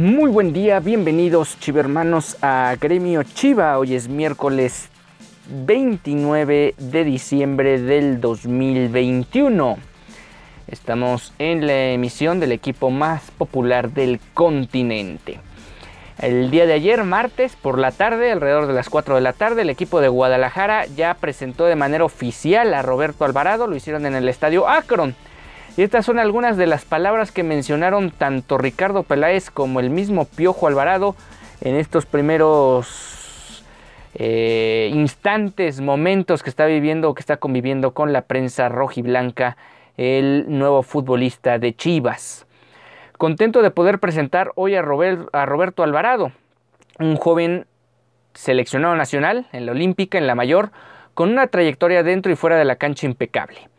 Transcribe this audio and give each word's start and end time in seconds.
Muy 0.00 0.30
buen 0.30 0.54
día, 0.54 0.80
bienvenidos 0.80 1.58
chivermanos 1.60 2.38
a 2.40 2.74
Gremio 2.80 3.22
Chiva. 3.22 3.78
Hoy 3.78 3.94
es 3.94 4.08
miércoles 4.08 4.88
29 5.50 6.74
de 6.78 7.04
diciembre 7.04 7.78
del 7.78 8.18
2021. 8.18 9.76
Estamos 10.68 11.34
en 11.38 11.66
la 11.66 11.90
emisión 11.90 12.40
del 12.40 12.52
equipo 12.52 12.88
más 12.88 13.30
popular 13.32 13.90
del 13.90 14.20
continente. 14.32 15.38
El 16.18 16.50
día 16.50 16.64
de 16.64 16.72
ayer, 16.72 17.04
martes, 17.04 17.54
por 17.56 17.78
la 17.78 17.92
tarde, 17.92 18.32
alrededor 18.32 18.68
de 18.68 18.72
las 18.72 18.88
4 18.88 19.16
de 19.16 19.20
la 19.20 19.34
tarde, 19.34 19.60
el 19.60 19.70
equipo 19.70 20.00
de 20.00 20.08
Guadalajara 20.08 20.86
ya 20.86 21.12
presentó 21.12 21.66
de 21.66 21.76
manera 21.76 22.06
oficial 22.06 22.72
a 22.72 22.80
Roberto 22.80 23.26
Alvarado. 23.26 23.66
Lo 23.66 23.76
hicieron 23.76 24.06
en 24.06 24.14
el 24.14 24.30
estadio 24.30 24.66
Akron. 24.66 25.14
Estas 25.80 26.04
son 26.04 26.18
algunas 26.18 26.58
de 26.58 26.66
las 26.66 26.84
palabras 26.84 27.32
que 27.32 27.42
mencionaron 27.42 28.10
tanto 28.10 28.58
Ricardo 28.58 29.02
Peláez 29.02 29.50
como 29.50 29.80
el 29.80 29.88
mismo 29.88 30.26
Piojo 30.26 30.66
Alvarado 30.66 31.16
en 31.62 31.74
estos 31.74 32.04
primeros 32.04 33.64
eh, 34.12 34.90
instantes, 34.92 35.80
momentos 35.80 36.42
que 36.42 36.50
está 36.50 36.66
viviendo, 36.66 37.14
que 37.14 37.20
está 37.20 37.38
conviviendo 37.38 37.94
con 37.94 38.12
la 38.12 38.26
prensa 38.26 38.68
rojiblanca, 38.68 39.56
el 39.96 40.44
nuevo 40.48 40.82
futbolista 40.82 41.58
de 41.58 41.74
Chivas. 41.74 42.46
Contento 43.16 43.62
de 43.62 43.70
poder 43.70 44.00
presentar 44.00 44.52
hoy 44.56 44.74
a, 44.74 44.80
a 44.80 45.46
Roberto 45.46 45.82
Alvarado, 45.82 46.32
un 46.98 47.16
joven 47.16 47.64
seleccionado 48.34 48.96
nacional 48.96 49.46
en 49.52 49.64
la 49.64 49.72
Olímpica, 49.72 50.18
en 50.18 50.26
la 50.26 50.34
mayor, 50.34 50.72
con 51.14 51.30
una 51.30 51.46
trayectoria 51.46 52.02
dentro 52.02 52.30
y 52.30 52.36
fuera 52.36 52.58
de 52.58 52.66
la 52.66 52.76
cancha 52.76 53.06
impecable 53.06 53.69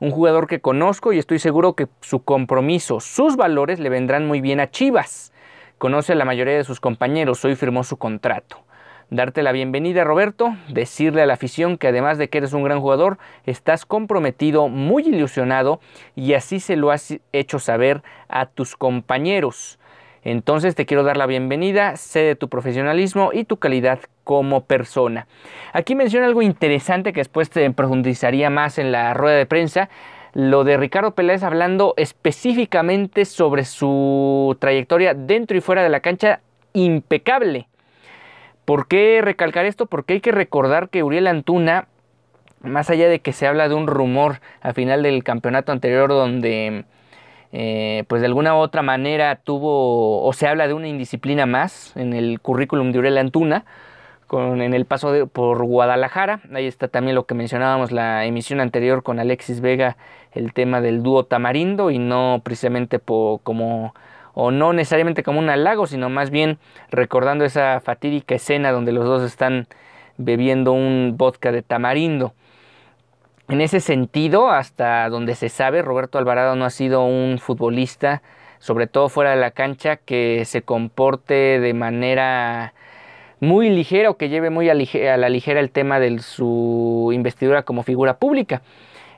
un 0.00 0.10
jugador 0.10 0.46
que 0.46 0.60
conozco 0.60 1.12
y 1.12 1.18
estoy 1.18 1.38
seguro 1.38 1.74
que 1.74 1.86
su 2.00 2.24
compromiso, 2.24 3.00
sus 3.00 3.36
valores 3.36 3.78
le 3.78 3.90
vendrán 3.90 4.26
muy 4.26 4.40
bien 4.40 4.58
a 4.58 4.70
Chivas. 4.70 5.32
Conoce 5.78 6.12
a 6.12 6.16
la 6.16 6.24
mayoría 6.24 6.56
de 6.56 6.64
sus 6.64 6.80
compañeros, 6.80 7.44
hoy 7.44 7.54
firmó 7.54 7.84
su 7.84 7.98
contrato. 7.98 8.64
Darte 9.10 9.42
la 9.42 9.52
bienvenida 9.52 10.04
Roberto, 10.04 10.54
decirle 10.68 11.22
a 11.22 11.26
la 11.26 11.34
afición 11.34 11.76
que 11.76 11.88
además 11.88 12.16
de 12.16 12.28
que 12.28 12.38
eres 12.38 12.52
un 12.52 12.62
gran 12.62 12.80
jugador, 12.80 13.18
estás 13.44 13.84
comprometido, 13.84 14.68
muy 14.68 15.02
ilusionado 15.02 15.80
y 16.14 16.34
así 16.34 16.60
se 16.60 16.76
lo 16.76 16.92
has 16.92 17.18
hecho 17.32 17.58
saber 17.58 18.02
a 18.28 18.46
tus 18.46 18.76
compañeros. 18.76 19.79
Entonces 20.22 20.74
te 20.74 20.84
quiero 20.84 21.02
dar 21.02 21.16
la 21.16 21.26
bienvenida, 21.26 21.96
sé 21.96 22.20
de 22.20 22.36
tu 22.36 22.48
profesionalismo 22.48 23.30
y 23.32 23.44
tu 23.44 23.56
calidad 23.56 24.00
como 24.24 24.64
persona. 24.64 25.26
Aquí 25.72 25.94
menciona 25.94 26.26
algo 26.26 26.42
interesante 26.42 27.12
que 27.12 27.20
después 27.20 27.48
te 27.48 27.70
profundizaría 27.70 28.50
más 28.50 28.78
en 28.78 28.92
la 28.92 29.14
rueda 29.14 29.36
de 29.36 29.46
prensa, 29.46 29.88
lo 30.34 30.62
de 30.62 30.76
Ricardo 30.76 31.14
Peláez 31.14 31.42
hablando 31.42 31.94
específicamente 31.96 33.24
sobre 33.24 33.64
su 33.64 34.56
trayectoria 34.60 35.14
dentro 35.14 35.56
y 35.56 35.60
fuera 35.60 35.82
de 35.82 35.88
la 35.88 36.00
cancha 36.00 36.40
impecable. 36.72 37.66
¿Por 38.64 38.86
qué 38.86 39.20
recalcar 39.22 39.64
esto? 39.64 39.86
Porque 39.86 40.14
hay 40.14 40.20
que 40.20 40.32
recordar 40.32 40.90
que 40.90 41.02
Uriel 41.02 41.26
Antuna, 41.26 41.88
más 42.60 42.90
allá 42.90 43.08
de 43.08 43.20
que 43.20 43.32
se 43.32 43.46
habla 43.46 43.68
de 43.68 43.74
un 43.74 43.86
rumor 43.86 44.40
a 44.60 44.72
final 44.74 45.02
del 45.02 45.24
campeonato 45.24 45.72
anterior 45.72 46.10
donde 46.10 46.84
eh, 47.52 48.04
pues 48.08 48.20
de 48.22 48.26
alguna 48.26 48.54
u 48.54 48.58
otra 48.58 48.82
manera 48.82 49.36
tuvo 49.36 50.22
o 50.22 50.32
se 50.32 50.46
habla 50.46 50.68
de 50.68 50.74
una 50.74 50.88
indisciplina 50.88 51.46
más 51.46 51.96
en 51.96 52.12
el 52.12 52.40
currículum 52.40 52.92
de 52.92 53.00
Uriel 53.00 53.18
Antuna 53.18 53.64
con, 54.26 54.62
en 54.62 54.74
el 54.74 54.84
paso 54.84 55.10
de, 55.12 55.26
por 55.26 55.64
Guadalajara. 55.64 56.40
Ahí 56.54 56.66
está 56.66 56.88
también 56.88 57.16
lo 57.16 57.26
que 57.26 57.34
mencionábamos 57.34 57.90
la 57.90 58.24
emisión 58.24 58.60
anterior 58.60 59.02
con 59.02 59.18
Alexis 59.18 59.60
Vega, 59.60 59.96
el 60.32 60.52
tema 60.52 60.80
del 60.80 61.02
dúo 61.02 61.24
Tamarindo 61.24 61.90
y 61.90 61.98
no 61.98 62.40
precisamente 62.44 63.00
como 63.00 63.94
o 64.34 64.50
no 64.50 64.72
necesariamente 64.72 65.22
como 65.22 65.40
un 65.40 65.50
halago, 65.50 65.86
sino 65.86 66.08
más 66.08 66.30
bien 66.30 66.58
recordando 66.90 67.44
esa 67.44 67.80
fatídica 67.80 68.36
escena 68.36 68.70
donde 68.70 68.92
los 68.92 69.04
dos 69.04 69.22
están 69.22 69.66
bebiendo 70.16 70.72
un 70.72 71.14
vodka 71.16 71.50
de 71.52 71.62
tamarindo. 71.62 72.32
En 73.50 73.60
ese 73.60 73.80
sentido, 73.80 74.48
hasta 74.48 75.08
donde 75.08 75.34
se 75.34 75.48
sabe, 75.48 75.82
Roberto 75.82 76.18
Alvarado 76.18 76.54
no 76.54 76.64
ha 76.64 76.70
sido 76.70 77.04
un 77.04 77.40
futbolista, 77.40 78.22
sobre 78.60 78.86
todo 78.86 79.08
fuera 79.08 79.30
de 79.30 79.40
la 79.40 79.50
cancha, 79.50 79.96
que 79.96 80.44
se 80.44 80.62
comporte 80.62 81.58
de 81.58 81.74
manera 81.74 82.74
muy 83.40 83.68
ligera 83.68 84.08
o 84.08 84.16
que 84.16 84.28
lleve 84.28 84.50
muy 84.50 84.70
a, 84.70 84.74
la 84.74 85.28
ligera 85.28 85.58
el 85.58 85.72
tema 85.72 85.98
de 85.98 86.20
su 86.20 87.10
investidura 87.12 87.64
como 87.64 87.82
figura 87.82 88.18
pública. 88.18 88.62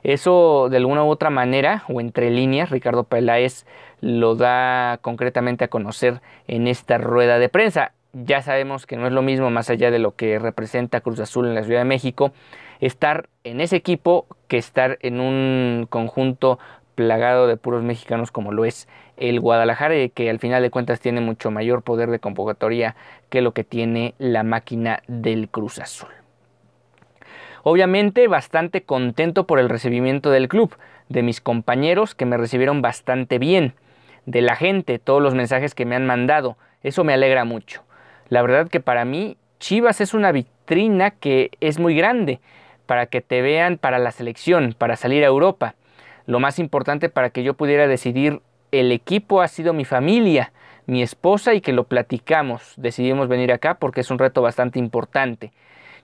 Eso 0.01 0.67
de 0.71 0.77
alguna 0.77 1.03
u 1.03 1.09
otra 1.09 1.29
manera, 1.29 1.83
o 1.87 2.01
entre 2.01 2.31
líneas, 2.31 2.71
Ricardo 2.71 3.03
Peláez 3.03 3.67
lo 4.01 4.33
da 4.33 4.97
concretamente 5.01 5.65
a 5.65 5.67
conocer 5.67 6.21
en 6.47 6.67
esta 6.67 6.97
rueda 6.97 7.37
de 7.37 7.49
prensa. 7.49 7.91
Ya 8.13 8.41
sabemos 8.41 8.87
que 8.87 8.97
no 8.97 9.05
es 9.05 9.13
lo 9.13 9.21
mismo, 9.21 9.51
más 9.51 9.69
allá 9.69 9.91
de 9.91 9.99
lo 9.99 10.15
que 10.15 10.39
representa 10.39 11.01
Cruz 11.01 11.19
Azul 11.19 11.47
en 11.47 11.53
la 11.53 11.63
Ciudad 11.63 11.81
de 11.81 11.85
México, 11.85 12.31
estar 12.85 13.29
en 13.43 13.61
ese 13.61 13.77
equipo 13.77 14.27
que 14.47 14.57
estar 14.57 14.97
en 15.01 15.21
un 15.21 15.87
conjunto 15.89 16.59
plagado 16.95 17.47
de 17.47 17.57
puros 17.57 17.81
mexicanos 17.81 18.29
como 18.29 18.51
lo 18.51 18.65
es 18.65 18.87
el 19.17 19.39
Guadalajara 19.39 19.95
que 20.09 20.29
al 20.29 20.39
final 20.39 20.61
de 20.61 20.69
cuentas 20.69 20.99
tiene 20.99 21.21
mucho 21.21 21.49
mayor 21.49 21.81
poder 21.81 22.09
de 22.11 22.19
convocatoria 22.19 22.95
que 23.29 23.41
lo 23.41 23.53
que 23.53 23.63
tiene 23.63 24.15
la 24.17 24.43
máquina 24.43 25.01
del 25.07 25.49
Cruz 25.49 25.79
Azul. 25.79 26.09
Obviamente 27.63 28.27
bastante 28.27 28.83
contento 28.83 29.47
por 29.47 29.59
el 29.59 29.69
recibimiento 29.69 30.29
del 30.29 30.49
club, 30.49 30.75
de 31.07 31.23
mis 31.23 31.39
compañeros 31.39 32.15
que 32.15 32.25
me 32.25 32.37
recibieron 32.37 32.81
bastante 32.81 33.39
bien, 33.39 33.73
de 34.25 34.41
la 34.41 34.55
gente, 34.55 34.99
todos 34.99 35.21
los 35.21 35.35
mensajes 35.35 35.73
que 35.73 35.85
me 35.85 35.95
han 35.95 36.05
mandado, 36.05 36.57
eso 36.81 37.05
me 37.05 37.13
alegra 37.13 37.45
mucho. 37.45 37.83
La 38.27 38.41
verdad 38.41 38.67
que 38.67 38.81
para 38.81 39.05
mí 39.05 39.37
Chivas 39.59 40.01
es 40.01 40.13
una 40.13 40.33
vitrina 40.33 41.11
que 41.11 41.51
es 41.61 41.79
muy 41.79 41.95
grande 41.95 42.41
para 42.85 43.05
que 43.07 43.21
te 43.21 43.41
vean 43.41 43.77
para 43.77 43.99
la 43.99 44.11
selección, 44.11 44.75
para 44.77 44.95
salir 44.95 45.23
a 45.23 45.27
Europa. 45.27 45.75
Lo 46.25 46.39
más 46.39 46.59
importante 46.59 47.09
para 47.09 47.29
que 47.29 47.43
yo 47.43 47.53
pudiera 47.53 47.87
decidir 47.87 48.41
el 48.71 48.91
equipo 48.91 49.41
ha 49.41 49.47
sido 49.47 49.73
mi 49.73 49.85
familia, 49.85 50.51
mi 50.85 51.01
esposa 51.01 51.53
y 51.53 51.61
que 51.61 51.73
lo 51.73 51.85
platicamos. 51.85 52.73
Decidimos 52.77 53.27
venir 53.27 53.51
acá 53.51 53.75
porque 53.75 54.01
es 54.01 54.11
un 54.11 54.19
reto 54.19 54.41
bastante 54.41 54.79
importante. 54.79 55.51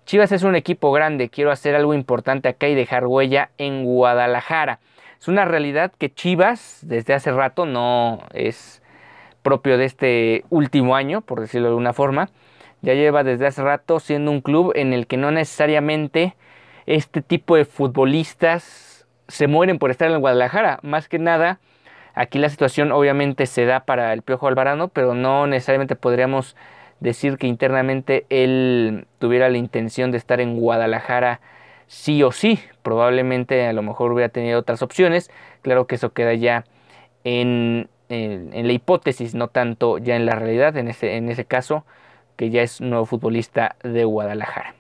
Chivas 0.06 0.32
es 0.32 0.44
un 0.44 0.56
equipo 0.56 0.92
grande, 0.92 1.30
quiero 1.30 1.52
hacer 1.52 1.76
algo 1.76 1.94
importante 1.94 2.50
acá 2.50 2.68
y 2.68 2.76
dejar 2.76 3.06
huella 3.06 3.52
en 3.58 3.84
Guadalajara. 3.84 4.80
Es 5.20 5.28
una 5.28 5.46
realidad 5.46 5.92
que 5.98 6.14
Chivas 6.14 6.80
desde 6.82 7.14
hace 7.14 7.32
rato 7.32 7.66
no 7.66 8.20
es 8.34 8.82
propio 9.42 9.78
de 9.78 9.86
este 9.86 10.46
último 10.50 10.96
año, 10.96 11.22
por 11.22 11.42
decirlo 11.42 11.68
de 11.68 11.72
alguna 11.72 11.94
forma. 11.94 12.30
Ya 12.82 12.94
lleva 12.94 13.24
desde 13.24 13.48
hace 13.48 13.62
rato 13.62 14.00
siendo 14.00 14.32
un 14.32 14.42
club 14.42 14.72
en 14.76 14.94
el 14.94 15.08
que 15.08 15.18
no 15.18 15.32
necesariamente 15.32 16.36
este 16.90 17.22
tipo 17.22 17.56
de 17.56 17.66
futbolistas 17.66 19.06
se 19.28 19.46
mueren 19.46 19.78
por 19.78 19.92
estar 19.92 20.10
en 20.10 20.20
Guadalajara. 20.20 20.80
Más 20.82 21.08
que 21.08 21.20
nada, 21.20 21.60
aquí 22.16 22.40
la 22.40 22.50
situación 22.50 22.92
obviamente 22.92 23.46
se 23.46 23.66
da 23.66 23.82
para 23.82 24.12
el 24.12 24.24
Piojo 24.24 24.48
Alvarado, 24.48 24.88
pero 24.88 25.14
no 25.14 25.46
necesariamente 25.46 25.96
podríamos 25.96 26.56
decir 27.00 27.38
que 27.38 27.46
internamente 27.46 28.26
él 28.30 29.06
tuviera 29.20 29.50
la 29.50 29.60
intención 29.60 30.12
de 30.12 30.18
estar 30.18 30.42
en 30.42 30.60
Guadalajara 30.60 31.42
sí 31.86 32.24
o 32.24 32.32
sí. 32.32 32.60
Probablemente 32.82 33.68
a 33.68 33.74
lo 33.74 33.84
mejor 33.84 34.12
hubiera 34.12 34.30
tenido 34.30 34.60
otras 34.60 34.82
opciones. 34.82 35.30
Claro 35.62 35.86
que 35.86 35.94
eso 35.94 36.12
queda 36.12 36.34
ya 36.34 36.66
en, 37.24 37.88
en, 38.10 38.66
la 38.66 38.74
hipótesis, 38.74 39.36
no 39.36 39.48
tanto 39.48 40.00
ya 40.00 40.16
en 40.16 40.26
la 40.26 40.34
realidad. 40.34 40.76
En 40.76 40.88
ese, 40.88 41.18
en 41.18 41.30
ese 41.30 41.46
caso, 41.46 41.86
que 42.36 42.50
ya 42.50 42.64
es 42.64 42.82
nuevo 42.82 43.06
futbolista 43.06 43.76
de 43.84 44.06
Guadalajara. 44.06 44.79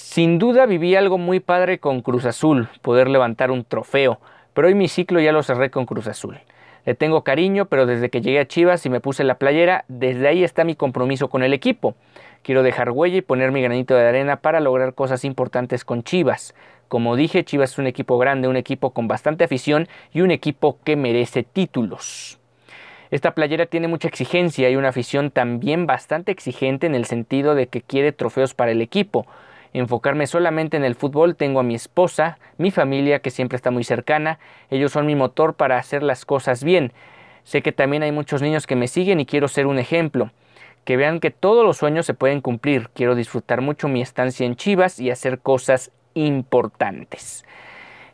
Sin 0.00 0.38
duda 0.38 0.64
viví 0.64 0.94
algo 0.94 1.18
muy 1.18 1.40
padre 1.40 1.80
con 1.80 2.02
Cruz 2.02 2.24
Azul, 2.24 2.68
poder 2.82 3.08
levantar 3.10 3.50
un 3.50 3.64
trofeo, 3.64 4.20
pero 4.54 4.68
hoy 4.68 4.76
mi 4.76 4.86
ciclo 4.86 5.18
ya 5.18 5.32
lo 5.32 5.42
cerré 5.42 5.70
con 5.70 5.86
Cruz 5.86 6.06
Azul. 6.06 6.38
Le 6.86 6.94
tengo 6.94 7.24
cariño, 7.24 7.64
pero 7.64 7.84
desde 7.84 8.08
que 8.08 8.20
llegué 8.20 8.38
a 8.38 8.46
Chivas 8.46 8.86
y 8.86 8.90
me 8.90 9.00
puse 9.00 9.24
la 9.24 9.38
playera, 9.38 9.84
desde 9.88 10.28
ahí 10.28 10.44
está 10.44 10.62
mi 10.62 10.76
compromiso 10.76 11.28
con 11.28 11.42
el 11.42 11.52
equipo. 11.52 11.96
Quiero 12.42 12.62
dejar 12.62 12.92
huella 12.92 13.16
y 13.16 13.22
poner 13.22 13.50
mi 13.50 13.60
granito 13.60 13.96
de 13.96 14.06
arena 14.06 14.36
para 14.36 14.60
lograr 14.60 14.94
cosas 14.94 15.24
importantes 15.24 15.84
con 15.84 16.04
Chivas. 16.04 16.54
Como 16.86 17.16
dije, 17.16 17.44
Chivas 17.44 17.72
es 17.72 17.78
un 17.78 17.88
equipo 17.88 18.18
grande, 18.18 18.46
un 18.46 18.56
equipo 18.56 18.90
con 18.90 19.08
bastante 19.08 19.42
afición 19.42 19.88
y 20.12 20.20
un 20.20 20.30
equipo 20.30 20.78
que 20.84 20.94
merece 20.94 21.42
títulos. 21.42 22.38
Esta 23.10 23.34
playera 23.34 23.66
tiene 23.66 23.88
mucha 23.88 24.06
exigencia 24.06 24.70
y 24.70 24.76
una 24.76 24.90
afición 24.90 25.32
también 25.32 25.86
bastante 25.86 26.30
exigente 26.30 26.86
en 26.86 26.94
el 26.94 27.04
sentido 27.04 27.56
de 27.56 27.66
que 27.66 27.82
quiere 27.82 28.12
trofeos 28.12 28.54
para 28.54 28.70
el 28.70 28.80
equipo. 28.80 29.26
Enfocarme 29.72 30.26
solamente 30.26 30.76
en 30.76 30.84
el 30.84 30.94
fútbol, 30.94 31.36
tengo 31.36 31.60
a 31.60 31.62
mi 31.62 31.74
esposa, 31.74 32.38
mi 32.56 32.70
familia 32.70 33.20
que 33.20 33.30
siempre 33.30 33.56
está 33.56 33.70
muy 33.70 33.84
cercana, 33.84 34.38
ellos 34.70 34.92
son 34.92 35.06
mi 35.06 35.14
motor 35.14 35.54
para 35.54 35.78
hacer 35.78 36.02
las 36.02 36.24
cosas 36.24 36.64
bien. 36.64 36.92
Sé 37.44 37.62
que 37.62 37.72
también 37.72 38.02
hay 38.02 38.12
muchos 38.12 38.42
niños 38.42 38.66
que 38.66 38.76
me 38.76 38.88
siguen 38.88 39.20
y 39.20 39.26
quiero 39.26 39.48
ser 39.48 39.66
un 39.66 39.78
ejemplo 39.78 40.30
que 40.84 40.96
vean 40.96 41.20
que 41.20 41.30
todos 41.30 41.66
los 41.66 41.76
sueños 41.76 42.06
se 42.06 42.14
pueden 42.14 42.40
cumplir. 42.40 42.88
Quiero 42.94 43.14
disfrutar 43.14 43.60
mucho 43.60 43.88
mi 43.88 44.00
estancia 44.00 44.46
en 44.46 44.56
Chivas 44.56 44.98
y 44.98 45.10
hacer 45.10 45.38
cosas 45.40 45.90
importantes. 46.14 47.44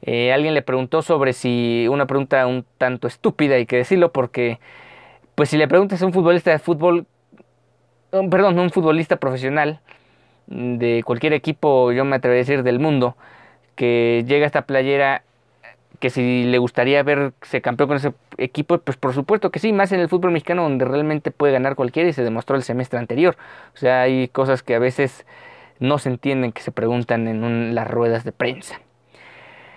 Eh, 0.03 0.33
alguien 0.33 0.55
le 0.55 0.63
preguntó 0.63 1.01
sobre 1.01 1.33
si 1.33 1.87
una 1.89 2.07
pregunta 2.07 2.47
un 2.47 2.65
tanto 2.77 3.07
estúpida, 3.07 3.55
hay 3.55 3.67
que 3.67 3.77
decirlo, 3.77 4.13
porque 4.13 4.59
pues 5.35 5.49
si 5.49 5.57
le 5.57 5.69
preguntas 5.69 6.03
a 6.03 6.07
un 6.07 6.13
futbolista 6.13 6.51
de 6.51 6.59
fútbol, 6.59 7.07
um, 8.13 8.29
perdón, 8.29 8.59
un 8.59 8.71
futbolista 8.71 9.17
profesional 9.17 9.81
de 10.47 11.03
cualquier 11.05 11.33
equipo, 11.33 11.93
yo 11.93 12.05
me 12.05 12.17
atrevo 12.17 12.35
a 12.35 12.39
decir 12.39 12.63
del 12.63 12.79
mundo, 12.79 13.17
que 13.77 14.25
llega 14.27 14.45
a 14.45 14.47
esta 14.47 14.63
playera 14.63 15.23
que 16.01 16.11
si 16.11 16.45
le 16.45 16.59
gustaría 16.59 17.03
verse 17.03 17.63
campeón 17.63 17.89
con 17.89 17.97
ese 17.97 18.13
equipo, 18.37 18.79
pues 18.79 18.97
por 18.97 19.15
supuesto 19.15 19.51
que 19.51 19.59
sí, 19.59 19.73
más 19.73 19.93
en 19.93 20.01
el 20.01 20.09
fútbol 20.09 20.33
mexicano 20.33 20.63
donde 20.63 20.85
realmente 20.85 21.31
puede 21.31 21.53
ganar 21.53 21.77
cualquiera 21.77 22.09
y 22.09 22.13
se 22.13 22.23
demostró 22.23 22.57
el 22.57 22.63
semestre 22.63 22.99
anterior. 22.99 23.37
O 23.75 23.79
sea, 23.79 24.03
hay 24.03 24.29
cosas 24.29 24.63
que 24.63 24.75
a 24.75 24.79
veces 24.79 25.25
no 25.79 25.99
se 25.99 26.11
entienden 26.11 26.53
que 26.53 26.63
se 26.63 26.73
preguntan 26.73 27.27
en 27.27 27.75
las 27.75 27.89
ruedas 27.91 28.25
de 28.25 28.33
prensa. 28.33 28.81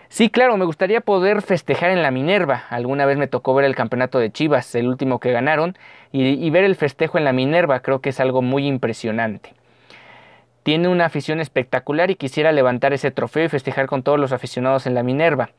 Sí, 0.10 0.30
claro, 0.30 0.58
me 0.58 0.66
gustaría 0.66 1.02
poder 1.02 1.42
festejar 1.42 1.92
en 1.92 2.02
la 2.02 2.12
Minerva. 2.12 2.64
Alguna 2.70 3.06
vez 3.06 3.18
me 3.18 3.28
tocó 3.28 3.54
ver 3.54 3.66
el 3.66 3.76
campeonato 3.76 4.20
de 4.20 4.32
Chivas, 4.32 4.74
el 4.76 4.88
último 4.88 5.20
que 5.20 5.32
ganaron, 5.32 5.78
y 6.12 6.50
ver 6.50 6.64
el 6.64 6.76
festejo 6.76 7.18
en 7.18 7.26
la 7.26 7.34
Minerva 7.34 7.82
creo 7.82 8.00
que 8.00 8.10
es 8.10 8.20
algo 8.20 8.42
muy 8.42 8.66
impresionante. 8.68 9.54
Tiene 10.68 10.90
una 10.90 11.06
afición 11.06 11.40
espectacular 11.40 12.12
y 12.12 12.16
quisiera 12.16 12.52
levantar 12.52 12.92
ese 12.92 13.10
trofeo 13.10 13.46
y 13.46 13.48
festejar 13.48 13.88
con 13.88 14.04
todos 14.04 14.20
los 14.20 14.34
aficionados 14.34 14.86
en 14.86 14.96
la 14.96 15.02
Minerva 15.02 15.52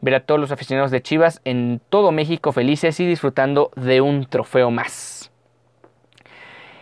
ver 0.00 0.16
a 0.16 0.20
todos 0.26 0.40
los 0.40 0.50
aficionados 0.50 0.90
de 0.90 1.00
Chivas 1.00 1.40
en 1.44 1.80
todo 1.90 2.10
México 2.10 2.50
felices 2.50 2.98
y 2.98 3.06
disfrutando 3.06 3.70
de 3.76 4.00
un 4.00 4.26
trofeo 4.26 4.72
más. 4.72 5.30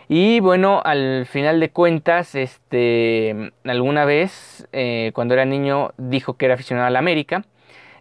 Y 0.09 0.39
bueno, 0.39 0.81
al 0.85 1.27
final 1.27 1.59
de 1.59 1.69
cuentas, 1.69 2.33
este, 2.33 3.51
alguna 3.63 4.05
vez, 4.05 4.67
eh, 4.73 5.11
cuando 5.13 5.35
era 5.35 5.45
niño, 5.45 5.91
dijo 5.97 6.35
que 6.35 6.45
era 6.45 6.55
aficionado 6.55 6.87
a 6.87 6.89
la 6.89 6.97
América. 6.97 7.45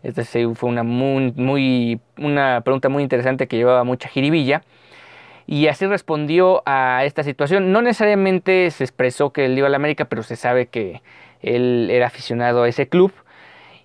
Esta 0.03 0.25
fue 0.25 0.71
una, 0.71 0.85
muy, 0.85 2.01
una 2.17 2.63
pregunta 2.63 2.89
muy 2.89 3.03
interesante 3.03 3.47
que 3.47 3.59
llevaba 3.59 3.85
mucha 3.85 4.09
jiribilla. 4.09 4.63
Y 5.47 5.69
así 5.69 5.87
respondió 5.87 6.63
a 6.67 7.05
esta 7.05 7.23
situación. 7.23 7.73
No 7.73 7.83
necesariamente 7.83 8.71
se 8.71 8.85
expresó 8.85 9.31
que 9.31 9.45
él 9.45 9.57
iba 9.57 9.69
a 9.69 9.71
la 9.71 9.77
América, 9.77 10.07
pero 10.07 10.23
se 10.23 10.37
sabe 10.37 10.67
que 10.67 11.03
él 11.41 11.89
era 11.91 12.07
aficionado 12.07 12.65
a 12.65 12.69
ese 12.69 12.89
club. 12.89 13.13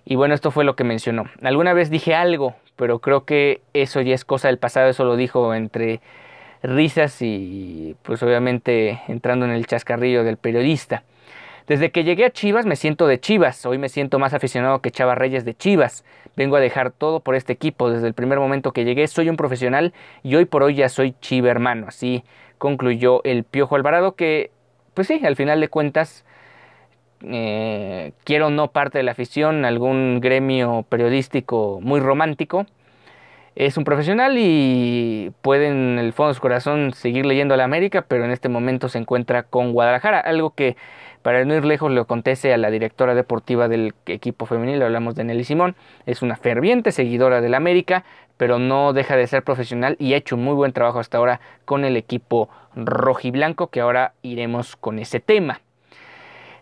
Y 0.04 0.16
bueno, 0.16 0.34
esto 0.34 0.50
fue 0.50 0.64
lo 0.64 0.74
que 0.74 0.84
mencionó. 0.84 1.26
Alguna 1.42 1.72
vez 1.72 1.88
dije 1.88 2.14
algo, 2.14 2.56
pero 2.74 2.98
creo 2.98 3.24
que 3.24 3.60
eso 3.74 4.00
ya 4.00 4.14
es 4.14 4.24
cosa 4.24 4.48
del 4.48 4.58
pasado, 4.58 4.88
eso 4.88 5.04
lo 5.04 5.14
dijo 5.16 5.54
entre 5.54 6.00
risas 6.64 7.20
y 7.20 7.96
pues 8.02 8.22
obviamente 8.22 9.00
entrando 9.08 9.46
en 9.46 9.52
el 9.52 9.66
chascarrillo 9.66 10.24
del 10.24 10.36
periodista. 10.36 11.04
Desde 11.68 11.90
que 11.92 12.02
llegué 12.02 12.24
a 12.24 12.30
Chivas 12.30 12.66
me 12.66 12.76
siento 12.76 13.06
de 13.06 13.20
Chivas, 13.20 13.64
hoy 13.66 13.78
me 13.78 13.88
siento 13.88 14.18
más 14.18 14.34
aficionado 14.34 14.80
que 14.80 14.90
Chava 14.90 15.14
Reyes 15.14 15.44
de 15.44 15.54
Chivas. 15.54 16.04
Vengo 16.36 16.56
a 16.56 16.60
dejar 16.60 16.90
todo 16.90 17.20
por 17.20 17.34
este 17.34 17.52
equipo, 17.52 17.90
desde 17.90 18.06
el 18.06 18.14
primer 18.14 18.38
momento 18.38 18.72
que 18.72 18.84
llegué 18.84 19.06
soy 19.06 19.28
un 19.28 19.36
profesional 19.36 19.92
y 20.22 20.34
hoy 20.34 20.44
por 20.44 20.62
hoy 20.62 20.74
ya 20.74 20.88
soy 20.88 21.14
Chiva 21.20 21.50
hermano. 21.50 21.86
Así 21.88 22.24
concluyó 22.58 23.22
el 23.24 23.44
Piojo 23.44 23.76
Alvarado 23.76 24.14
que, 24.14 24.50
pues 24.94 25.08
sí, 25.08 25.20
al 25.24 25.36
final 25.36 25.60
de 25.60 25.68
cuentas 25.68 26.24
eh, 27.24 28.12
quiero 28.24 28.50
no 28.50 28.72
parte 28.72 28.98
de 28.98 29.04
la 29.04 29.12
afición, 29.12 29.64
algún 29.64 30.20
gremio 30.20 30.84
periodístico 30.88 31.80
muy 31.82 32.00
romántico, 32.00 32.66
es 33.54 33.76
un 33.76 33.84
profesional 33.84 34.36
y 34.38 35.30
puede 35.42 35.68
en 35.68 35.98
el 35.98 36.12
fondo 36.12 36.28
de 36.28 36.34
su 36.34 36.40
corazón 36.40 36.94
seguir 36.94 37.26
leyendo 37.26 37.54
a 37.54 37.56
la 37.58 37.64
América, 37.64 38.02
pero 38.08 38.24
en 38.24 38.30
este 38.30 38.48
momento 38.48 38.88
se 38.88 38.98
encuentra 38.98 39.42
con 39.42 39.72
Guadalajara, 39.72 40.20
algo 40.20 40.54
que 40.54 40.76
para 41.22 41.44
no 41.44 41.54
ir 41.54 41.64
lejos 41.64 41.90
le 41.90 42.00
acontece 42.00 42.52
a 42.52 42.56
la 42.56 42.70
directora 42.70 43.14
deportiva 43.14 43.68
del 43.68 43.94
equipo 44.06 44.46
femenil, 44.46 44.82
hablamos 44.82 45.14
de 45.14 45.24
Nelly 45.24 45.44
Simón, 45.44 45.76
es 46.06 46.22
una 46.22 46.36
ferviente 46.36 46.92
seguidora 46.92 47.40
del 47.40 47.54
América, 47.54 48.04
pero 48.36 48.58
no 48.58 48.92
deja 48.92 49.16
de 49.16 49.26
ser 49.26 49.44
profesional 49.44 49.96
y 49.98 50.14
ha 50.14 50.16
hecho 50.16 50.36
un 50.36 50.44
muy 50.44 50.54
buen 50.54 50.72
trabajo 50.72 50.98
hasta 50.98 51.18
ahora 51.18 51.40
con 51.64 51.84
el 51.84 51.96
equipo 51.96 52.48
rojiblanco, 52.74 53.68
que 53.68 53.80
ahora 53.80 54.14
iremos 54.22 54.76
con 54.76 54.98
ese 54.98 55.20
tema. 55.20 55.60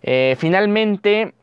Eh, 0.03 0.37
finalmente, 0.39 1.35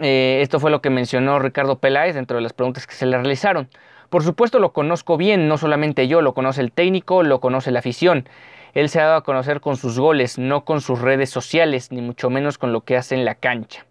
eh, 0.00 0.38
esto 0.42 0.60
fue 0.60 0.70
lo 0.70 0.80
que 0.80 0.90
mencionó 0.90 1.38
Ricardo 1.38 1.78
Peláez 1.78 2.14
dentro 2.14 2.36
de 2.36 2.42
las 2.42 2.52
preguntas 2.52 2.86
que 2.86 2.94
se 2.94 3.06
le 3.06 3.16
realizaron. 3.16 3.68
Por 4.08 4.24
supuesto 4.24 4.58
lo 4.58 4.72
conozco 4.72 5.16
bien, 5.16 5.46
no 5.46 5.56
solamente 5.56 6.08
yo, 6.08 6.20
lo 6.20 6.34
conoce 6.34 6.60
el 6.60 6.72
técnico, 6.72 7.22
lo 7.22 7.40
conoce 7.40 7.70
la 7.70 7.78
afición. 7.78 8.28
Él 8.74 8.88
se 8.88 9.00
ha 9.00 9.04
dado 9.04 9.16
a 9.16 9.24
conocer 9.24 9.60
con 9.60 9.76
sus 9.76 9.98
goles, 9.98 10.38
no 10.38 10.64
con 10.64 10.80
sus 10.80 11.00
redes 11.00 11.30
sociales, 11.30 11.92
ni 11.92 12.00
mucho 12.02 12.30
menos 12.30 12.58
con 12.58 12.72
lo 12.72 12.82
que 12.82 12.96
hace 12.96 13.14
en 13.14 13.24
la 13.24 13.34
cancha. 13.34 13.86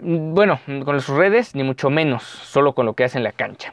Bueno, 0.00 0.60
con 0.84 1.00
sus 1.00 1.16
redes, 1.16 1.54
ni 1.54 1.64
mucho 1.64 1.90
menos, 1.90 2.22
solo 2.22 2.74
con 2.74 2.86
lo 2.86 2.94
que 2.94 3.04
hace 3.04 3.18
en 3.18 3.24
la 3.24 3.32
cancha. 3.32 3.72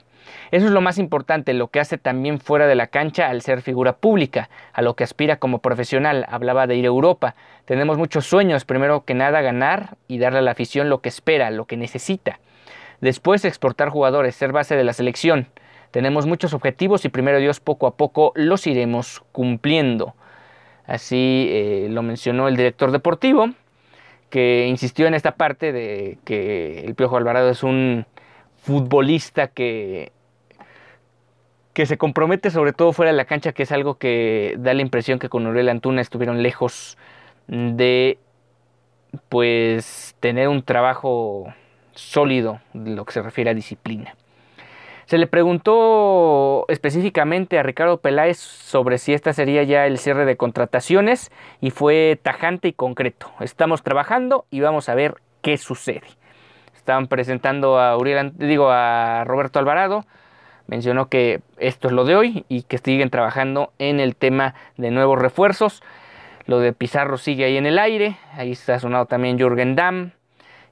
Eso 0.51 0.67
es 0.67 0.71
lo 0.71 0.81
más 0.81 0.97
importante, 0.97 1.53
lo 1.53 1.67
que 1.67 1.79
hace 1.79 1.97
también 1.97 2.39
fuera 2.39 2.67
de 2.67 2.75
la 2.75 2.87
cancha 2.87 3.29
al 3.29 3.41
ser 3.41 3.61
figura 3.61 3.97
pública, 3.97 4.49
a 4.73 4.81
lo 4.81 4.95
que 4.95 5.03
aspira 5.03 5.37
como 5.37 5.59
profesional. 5.59 6.25
Hablaba 6.29 6.67
de 6.67 6.75
ir 6.75 6.85
a 6.85 6.87
Europa. 6.87 7.35
Tenemos 7.65 7.97
muchos 7.97 8.25
sueños, 8.25 8.65
primero 8.65 9.05
que 9.05 9.13
nada 9.13 9.41
ganar 9.41 9.97
y 10.07 10.19
darle 10.19 10.39
a 10.39 10.41
la 10.43 10.51
afición 10.51 10.89
lo 10.89 11.01
que 11.01 11.09
espera, 11.09 11.51
lo 11.51 11.65
que 11.65 11.77
necesita. 11.77 12.39
Después 13.01 13.45
exportar 13.45 13.89
jugadores, 13.89 14.35
ser 14.35 14.51
base 14.51 14.75
de 14.75 14.83
la 14.83 14.93
selección. 14.93 15.47
Tenemos 15.95 16.25
muchos 16.25 16.53
objetivos 16.53 17.05
y 17.05 17.09
primero 17.09 17.39
Dios 17.39 17.61
poco 17.61 17.87
a 17.87 17.95
poco 17.95 18.33
los 18.35 18.67
iremos 18.67 19.23
cumpliendo. 19.31 20.13
Así 20.85 21.47
eh, 21.49 21.87
lo 21.89 22.01
mencionó 22.01 22.49
el 22.49 22.57
director 22.57 22.91
deportivo, 22.91 23.51
que 24.29 24.67
insistió 24.67 25.07
en 25.07 25.13
esta 25.13 25.37
parte 25.37 25.71
de 25.71 26.17
que 26.25 26.81
el 26.81 26.95
Piojo 26.95 27.15
Alvarado 27.15 27.49
es 27.49 27.63
un 27.63 28.05
futbolista 28.57 29.47
que 29.47 30.11
que 31.71 31.85
se 31.85 31.97
compromete 31.97 32.49
sobre 32.51 32.73
todo 32.73 32.91
fuera 32.91 33.13
de 33.13 33.17
la 33.17 33.23
cancha, 33.23 33.53
que 33.53 33.63
es 33.63 33.71
algo 33.71 33.97
que 33.97 34.55
da 34.57 34.73
la 34.73 34.81
impresión 34.81 35.17
que 35.17 35.29
con 35.29 35.47
Uriel 35.47 35.69
Antuna 35.69 36.01
estuvieron 36.01 36.43
lejos 36.43 36.97
de 37.47 38.19
pues 39.29 40.13
tener 40.19 40.49
un 40.49 40.61
trabajo 40.61 41.53
sólido 41.93 42.59
en 42.73 42.97
lo 42.97 43.05
que 43.05 43.13
se 43.13 43.21
refiere 43.21 43.51
a 43.51 43.53
disciplina. 43.53 44.13
Se 45.05 45.19
le 45.19 45.27
preguntó 45.27 46.65
específicamente 46.67 47.59
a 47.59 47.63
Ricardo 47.63 47.97
Peláez 47.97 48.39
sobre 48.39 48.97
si 48.97 49.13
esta 49.13 49.33
sería 49.33 49.61
ya 49.61 49.85
el 49.85 49.99
cierre 49.99 50.25
de 50.25 50.35
contrataciones 50.35 51.31
y 51.61 51.69
fue 51.69 52.19
tajante 52.21 52.69
y 52.69 52.73
concreto. 52.73 53.31
Estamos 53.39 53.83
trabajando 53.83 54.45
y 54.49 54.61
vamos 54.61 54.89
a 54.89 54.95
ver 54.95 55.15
qué 55.43 55.57
sucede. 55.57 56.07
Estaban 56.75 57.05
presentando 57.05 57.79
a 57.79 57.95
Uriel, 57.95 58.33
digo 58.35 58.69
a 58.71 59.23
Roberto 59.25 59.59
Alvarado, 59.59 60.05
mencionó 60.65 61.07
que 61.07 61.41
esto 61.59 61.87
es 61.87 61.93
lo 61.93 62.05
de 62.05 62.15
hoy 62.15 62.45
y 62.49 62.63
que 62.63 62.79
siguen 62.79 63.11
trabajando 63.11 63.73
en 63.77 63.99
el 63.99 64.15
tema 64.15 64.55
de 64.75 64.89
nuevos 64.89 65.19
refuerzos. 65.19 65.83
Lo 66.47 66.59
de 66.59 66.73
Pizarro 66.73 67.17
sigue 67.17 67.45
ahí 67.45 67.57
en 67.57 67.67
el 67.67 67.77
aire, 67.77 68.17
ahí 68.33 68.53
está 68.53 68.79
sonado 68.79 69.05
también 69.05 69.37
Jürgen 69.37 69.75
Damm 69.75 70.13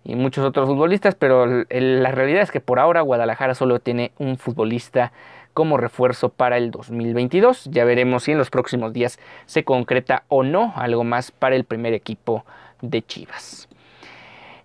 y 0.03 0.15
muchos 0.15 0.45
otros 0.45 0.67
futbolistas, 0.67 1.15
pero 1.15 1.45
la 1.69 2.11
realidad 2.11 2.41
es 2.41 2.51
que 2.51 2.59
por 2.59 2.79
ahora 2.79 3.01
Guadalajara 3.01 3.55
solo 3.55 3.79
tiene 3.79 4.11
un 4.17 4.37
futbolista 4.37 5.11
como 5.53 5.77
refuerzo 5.77 6.29
para 6.29 6.57
el 6.57 6.71
2022. 6.71 7.69
Ya 7.71 7.85
veremos 7.85 8.23
si 8.23 8.31
en 8.31 8.37
los 8.37 8.49
próximos 8.49 8.91
días 8.91 9.19
se 9.45 9.63
concreta 9.63 10.23
o 10.27 10.43
no 10.43 10.73
algo 10.75 11.03
más 11.03 11.31
para 11.31 11.55
el 11.55 11.63
primer 11.63 11.93
equipo 11.93 12.43
de 12.81 13.01
Chivas. 13.01 13.69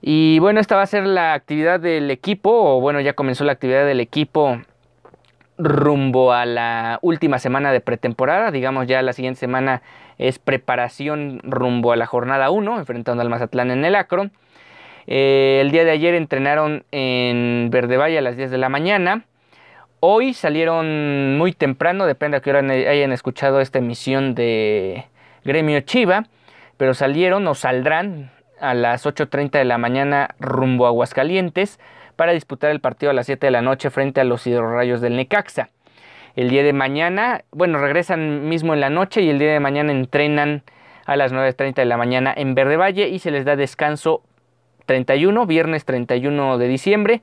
Y 0.00 0.38
bueno, 0.38 0.61
esta 0.61 0.76
va 0.76 0.83
a 0.83 0.87
ser 0.87 1.07
la 1.07 1.35
actividad 1.35 1.80
del 1.80 2.11
equipo, 2.11 2.50
o 2.50 2.80
bueno, 2.80 3.00
ya 3.00 3.14
comenzó 3.14 3.45
la 3.45 3.52
actividad 3.52 3.85
del 3.85 4.00
equipo 4.00 4.61
rumbo 5.59 6.33
a 6.33 6.47
la 6.47 7.00
última 7.02 7.38
semana 7.38 7.73
de 7.73 7.80
pretemporada. 7.80 8.50
Digamos 8.50 8.87
ya 8.87 9.02
la 9.02 9.12
siguiente 9.12 9.40
semana 9.40 9.83
es 10.16 10.38
preparación 10.38 11.40
rumbo 11.42 11.92
a 11.92 11.97
la 11.97 12.07
jornada 12.07 12.50
1, 12.50 12.78
enfrentando 12.78 13.23
al 13.23 13.28
Mazatlán 13.28 13.71
en 13.71 13.85
el 13.85 13.97
Acro. 13.97 14.30
Eh, 15.11 15.61
el 15.62 15.71
día 15.71 15.87
de 15.87 15.91
ayer 15.91 16.15
entrenaron 16.15 16.85
en 16.93 17.71
Verde 17.71 17.97
Valle 17.97 18.19
a 18.19 18.21
las 18.21 18.37
10 18.37 18.50
de 18.50 18.59
la 18.59 18.69
mañana. 18.69 19.25
Hoy 20.00 20.35
salieron 20.35 21.38
muy 21.38 21.55
temprano, 21.55 22.05
depende 22.05 22.37
a 22.37 22.41
qué 22.41 22.50
hora 22.50 22.61
hayan 22.61 23.12
escuchado 23.12 23.62
esta 23.62 23.79
emisión 23.79 24.35
de 24.35 25.07
Gremio 25.45 25.81
Chiva, 25.81 26.27
pero 26.77 26.93
salieron 26.93 27.47
o 27.49 27.55
saldrán 27.55 28.31
a 28.61 28.75
las 28.75 29.07
8.30 29.07 29.53
de 29.53 29.65
la 29.65 29.79
mañana 29.79 30.35
rumbo 30.41 30.85
a 30.85 30.88
Aguascalientes 30.88 31.81
para 32.15 32.33
disputar 32.33 32.71
el 32.71 32.81
partido 32.81 33.09
a 33.09 33.15
las 33.15 33.27
7 33.27 33.47
de 33.47 33.50
la 33.50 33.62
noche 33.62 33.88
frente 33.88 34.21
a 34.21 34.25
los 34.25 34.47
hidrorrayos 34.47 35.00
del 35.00 35.17
Necaxa. 35.17 35.71
El 36.37 36.50
día 36.50 36.62
de 36.62 36.75
mañana, 36.75 37.45
bueno, 37.50 37.79
regresan 37.79 38.47
mismo 38.47 38.75
en 38.75 38.81
la 38.81 38.91
noche 38.91 39.23
y 39.23 39.31
el 39.31 39.38
día 39.38 39.55
de 39.55 39.61
mañana 39.61 39.91
entrenan 39.91 40.65
a 41.07 41.17
las 41.17 41.33
9.30 41.33 41.77
de 41.77 41.85
la 41.87 41.97
mañana 41.97 42.35
en 42.37 42.55
Verde 42.55 42.77
Valle 42.77 43.09
y 43.09 43.21
se 43.21 43.31
les 43.31 43.47
da 43.47 43.57
descanso 43.57 44.23
31, 44.88 45.47
viernes 45.47 45.85
31 45.85 46.57
de 46.57 46.66
diciembre, 46.66 47.23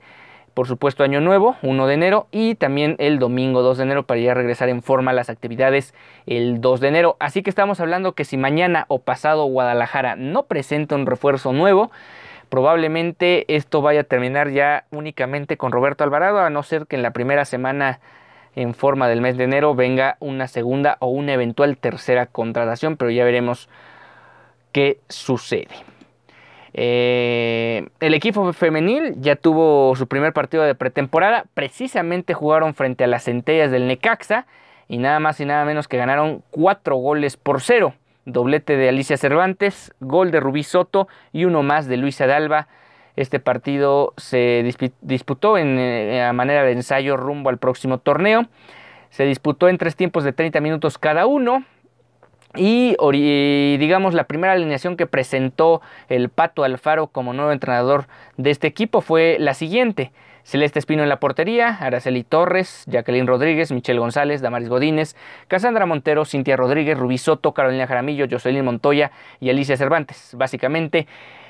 por 0.54 0.68
supuesto 0.68 1.02
año 1.02 1.20
nuevo, 1.20 1.56
1 1.62 1.86
de 1.86 1.94
enero 1.94 2.28
y 2.30 2.54
también 2.54 2.94
el 2.98 3.18
domingo 3.18 3.60
2 3.60 3.76
de 3.76 3.82
enero 3.82 4.06
para 4.06 4.20
ya 4.20 4.32
regresar 4.32 4.68
en 4.68 4.82
forma 4.82 5.10
a 5.10 5.14
las 5.14 5.28
actividades 5.28 5.92
el 6.26 6.60
2 6.60 6.80
de 6.80 6.88
enero. 6.88 7.16
Así 7.18 7.42
que 7.42 7.50
estamos 7.50 7.80
hablando 7.80 8.12
que 8.12 8.24
si 8.24 8.36
mañana 8.36 8.86
o 8.88 9.00
pasado 9.00 9.44
Guadalajara 9.46 10.14
no 10.16 10.44
presenta 10.44 10.94
un 10.94 11.04
refuerzo 11.04 11.52
nuevo, 11.52 11.90
Probablemente 12.48 13.44
esto 13.56 13.82
vaya 13.82 14.02
a 14.02 14.04
terminar 14.04 14.50
ya 14.50 14.84
únicamente 14.92 15.56
con 15.56 15.72
Roberto 15.72 16.04
Alvarado, 16.04 16.38
a 16.38 16.48
no 16.48 16.62
ser 16.62 16.86
que 16.86 16.94
en 16.94 17.02
la 17.02 17.10
primera 17.10 17.44
semana 17.44 17.98
en 18.54 18.72
forma 18.72 19.08
del 19.08 19.20
mes 19.20 19.36
de 19.36 19.44
enero 19.44 19.74
venga 19.74 20.16
una 20.20 20.46
segunda 20.46 20.96
o 21.00 21.08
una 21.08 21.32
eventual 21.32 21.76
tercera 21.76 22.26
contratación, 22.26 22.96
pero 22.96 23.10
ya 23.10 23.24
veremos 23.24 23.68
qué 24.70 25.00
sucede. 25.08 25.95
Eh, 26.78 27.88
el 28.00 28.12
equipo 28.12 28.52
femenil 28.52 29.14
ya 29.18 29.34
tuvo 29.34 29.96
su 29.96 30.06
primer 30.06 30.34
partido 30.34 30.62
de 30.62 30.74
pretemporada, 30.74 31.46
precisamente 31.54 32.34
jugaron 32.34 32.74
frente 32.74 33.04
a 33.04 33.06
las 33.06 33.24
centellas 33.24 33.70
del 33.70 33.86
Necaxa 33.86 34.46
y 34.86 34.98
nada 34.98 35.18
más 35.18 35.40
y 35.40 35.46
nada 35.46 35.64
menos 35.64 35.88
que 35.88 35.96
ganaron 35.96 36.42
cuatro 36.50 36.96
goles 36.96 37.38
por 37.38 37.62
cero 37.62 37.94
doblete 38.26 38.76
de 38.76 38.90
Alicia 38.90 39.16
Cervantes, 39.16 39.94
gol 40.00 40.30
de 40.30 40.40
Rubí 40.40 40.64
Soto 40.64 41.08
y 41.32 41.44
uno 41.46 41.62
más 41.62 41.86
de 41.86 41.96
Luisa 41.96 42.26
Dalba. 42.26 42.68
Este 43.14 43.40
partido 43.40 44.12
se 44.18 44.62
disputó 45.00 45.56
en, 45.56 45.78
eh, 45.78 46.22
a 46.22 46.34
manera 46.34 46.64
de 46.64 46.72
ensayo 46.72 47.16
rumbo 47.16 47.48
al 47.48 47.56
próximo 47.56 47.98
torneo. 47.98 48.46
Se 49.08 49.24
disputó 49.24 49.70
en 49.70 49.78
tres 49.78 49.96
tiempos 49.96 50.24
de 50.24 50.34
30 50.34 50.60
minutos 50.60 50.98
cada 50.98 51.24
uno. 51.24 51.64
Y, 52.56 53.76
digamos 53.78 54.14
la 54.14 54.24
primera 54.24 54.52
alineación 54.52 54.96
que 54.96 55.06
presentó 55.06 55.82
el 56.08 56.28
Pato 56.28 56.64
Alfaro 56.64 57.08
como 57.08 57.32
nuevo 57.32 57.52
entrenador 57.52 58.06
de 58.36 58.50
este 58.50 58.66
equipo 58.66 59.00
fue 59.00 59.36
la 59.38 59.54
siguiente. 59.54 60.12
Celeste 60.42 60.78
Espino 60.78 61.02
en 61.02 61.08
la 61.08 61.18
portería, 61.18 61.76
Araceli 61.80 62.22
Torres, 62.22 62.84
Jacqueline 62.86 63.26
Rodríguez, 63.26 63.72
Michelle 63.72 63.98
González, 63.98 64.40
Damaris 64.40 64.68
Godínez, 64.68 65.16
Cassandra 65.48 65.86
Montero, 65.86 66.24
Cintia 66.24 66.56
Rodríguez, 66.56 66.96
Rubí 66.96 67.18
Soto, 67.18 67.52
Carolina 67.52 67.88
Jaramillo, 67.88 68.26
Jocelyn 68.30 68.64
Montoya 68.64 69.10
y 69.40 69.50
Alicia 69.50 69.76
Cervantes. 69.76 70.36
Básicamente 70.38 71.08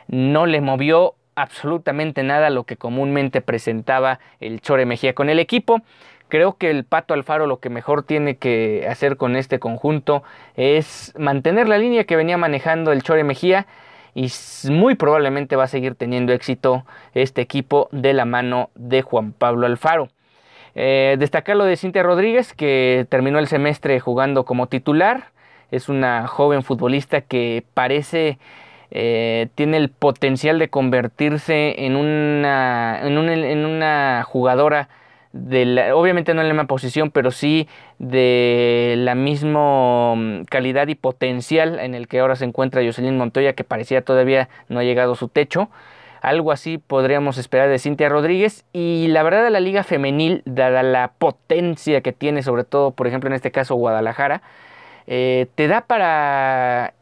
no 0.08 0.46
le 0.46 0.62
movió 0.62 1.14
absolutamente 1.34 2.22
nada 2.22 2.48
lo 2.48 2.64
que 2.64 2.78
comúnmente 2.78 3.42
presentaba 3.42 4.18
el 4.40 4.62
Chore 4.62 4.86
Mejía 4.86 5.12
con 5.12 5.28
el 5.28 5.38
equipo. 5.38 5.82
Creo 6.28 6.56
que 6.56 6.70
el 6.70 6.84
Pato 6.84 7.14
Alfaro 7.14 7.46
lo 7.46 7.60
que 7.60 7.70
mejor 7.70 8.02
tiene 8.02 8.36
que 8.36 8.86
hacer 8.88 9.16
con 9.16 9.36
este 9.36 9.58
conjunto 9.60 10.24
es 10.56 11.12
mantener 11.16 11.68
la 11.68 11.78
línea 11.78 12.04
que 12.04 12.16
venía 12.16 12.36
manejando 12.36 12.90
el 12.92 13.02
Chore 13.02 13.22
Mejía 13.22 13.66
y 14.14 14.28
muy 14.70 14.94
probablemente 14.94 15.56
va 15.56 15.64
a 15.64 15.68
seguir 15.68 15.94
teniendo 15.94 16.32
éxito 16.32 16.84
este 17.14 17.42
equipo 17.42 17.88
de 17.92 18.12
la 18.12 18.24
mano 18.24 18.70
de 18.74 19.02
Juan 19.02 19.32
Pablo 19.32 19.66
Alfaro. 19.66 20.08
Eh, 20.74 21.16
destacar 21.18 21.56
lo 21.56 21.64
de 21.64 21.76
Cintia 21.76 22.02
Rodríguez, 22.02 22.52
que 22.54 23.06
terminó 23.08 23.38
el 23.38 23.46
semestre 23.46 24.00
jugando 24.00 24.44
como 24.44 24.66
titular. 24.66 25.28
Es 25.70 25.88
una 25.88 26.26
joven 26.26 26.62
futbolista 26.62 27.20
que 27.20 27.64
parece 27.74 28.38
eh, 28.90 29.48
tiene 29.54 29.76
el 29.76 29.90
potencial 29.90 30.58
de 30.58 30.68
convertirse 30.68 31.84
en 31.84 31.96
una, 31.96 33.00
en 33.02 33.66
una 33.66 34.24
jugadora 34.26 34.88
obviamente 35.32 36.34
no 36.34 36.40
en 36.40 36.48
la 36.48 36.54
misma 36.54 36.66
posición, 36.66 37.10
pero 37.10 37.30
sí 37.30 37.68
de 37.98 38.94
la 38.98 39.14
misma 39.14 40.14
mm, 40.14 40.44
calidad 40.44 40.88
y 40.88 40.94
potencial 40.94 41.78
en 41.78 41.94
el 41.94 42.08
que 42.08 42.20
ahora 42.20 42.36
se 42.36 42.44
encuentra 42.44 42.84
Jocelyn 42.84 43.16
Montoya, 43.16 43.54
que 43.54 43.64
parecía 43.64 44.02
todavía 44.02 44.48
no 44.68 44.80
ha 44.80 44.84
llegado 44.84 45.12
a 45.12 45.16
su 45.16 45.28
techo. 45.28 45.68
Algo 46.22 46.50
así 46.50 46.78
podríamos 46.78 47.38
esperar 47.38 47.68
de 47.68 47.78
Cintia 47.78 48.08
Rodríguez. 48.08 48.64
Y 48.72 49.06
la 49.08 49.22
verdad 49.22 49.44
de 49.44 49.50
la 49.50 49.60
liga 49.60 49.84
femenil, 49.84 50.42
dada 50.44 50.82
la 50.82 51.12
potencia 51.18 52.00
que 52.00 52.12
tiene, 52.12 52.42
sobre 52.42 52.64
todo, 52.64 52.90
por 52.90 53.06
ejemplo, 53.06 53.28
en 53.28 53.34
este 53.34 53.52
caso 53.52 53.74
Guadalajara, 53.76 54.42
eh, 55.06 55.46
te 55.54 55.68
da 55.68 55.82
para 55.82 56.94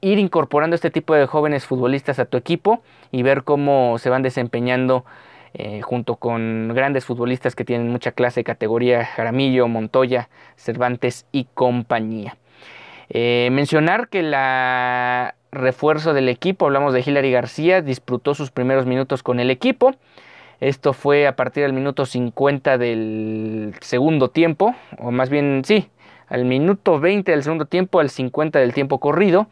ir 0.00 0.18
incorporando 0.18 0.74
este 0.74 0.90
tipo 0.90 1.14
de 1.14 1.26
jóvenes 1.26 1.64
futbolistas 1.64 2.18
a 2.18 2.24
tu 2.26 2.36
equipo 2.36 2.82
y 3.12 3.22
ver 3.22 3.44
cómo 3.44 3.98
se 3.98 4.10
van 4.10 4.22
desempeñando 4.22 5.04
eh, 5.58 5.80
junto 5.80 6.16
con 6.16 6.72
grandes 6.74 7.06
futbolistas 7.06 7.56
que 7.56 7.64
tienen 7.64 7.90
mucha 7.90 8.12
clase, 8.12 8.44
categoría 8.44 9.06
Jaramillo, 9.06 9.68
Montoya, 9.68 10.28
Cervantes 10.56 11.24
y 11.32 11.46
compañía. 11.54 12.36
Eh, 13.08 13.48
mencionar 13.52 14.08
que 14.08 14.22
la 14.22 15.34
refuerzo 15.50 16.12
del 16.12 16.28
equipo, 16.28 16.66
hablamos 16.66 16.92
de 16.92 17.02
Hilary 17.06 17.32
García, 17.32 17.80
disputó 17.80 18.34
sus 18.34 18.50
primeros 18.50 18.84
minutos 18.84 19.22
con 19.22 19.40
el 19.40 19.50
equipo. 19.50 19.94
Esto 20.60 20.92
fue 20.92 21.26
a 21.26 21.36
partir 21.36 21.62
del 21.62 21.72
minuto 21.72 22.04
50 22.04 22.76
del 22.76 23.74
segundo 23.80 24.28
tiempo, 24.28 24.74
o 24.98 25.10
más 25.10 25.30
bien 25.30 25.62
sí, 25.64 25.88
al 26.28 26.44
minuto 26.44 27.00
20 27.00 27.30
del 27.30 27.42
segundo 27.42 27.64
tiempo, 27.64 28.00
al 28.00 28.10
50 28.10 28.58
del 28.58 28.74
tiempo 28.74 29.00
corrido. 29.00 29.48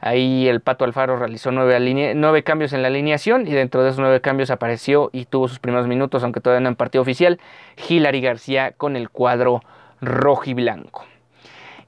Ahí 0.00 0.46
el 0.48 0.60
Pato 0.60 0.84
Alfaro 0.84 1.16
realizó 1.16 1.50
nueve, 1.50 2.42
cambios 2.44 2.72
en 2.72 2.82
la 2.82 2.88
alineación 2.88 3.48
y 3.48 3.52
dentro 3.52 3.82
de 3.82 3.90
esos 3.90 3.98
nueve 3.98 4.20
cambios 4.20 4.50
apareció 4.50 5.10
y 5.12 5.24
tuvo 5.24 5.48
sus 5.48 5.58
primeros 5.58 5.88
minutos, 5.88 6.22
aunque 6.22 6.40
todavía 6.40 6.60
no 6.60 6.68
en 6.68 6.76
partido 6.76 7.02
oficial, 7.02 7.40
Hilary 7.88 8.20
García 8.20 8.72
con 8.72 8.94
el 8.94 9.10
cuadro 9.10 9.62
rojo 10.00 10.44
y 10.46 10.54
blanco. 10.54 11.04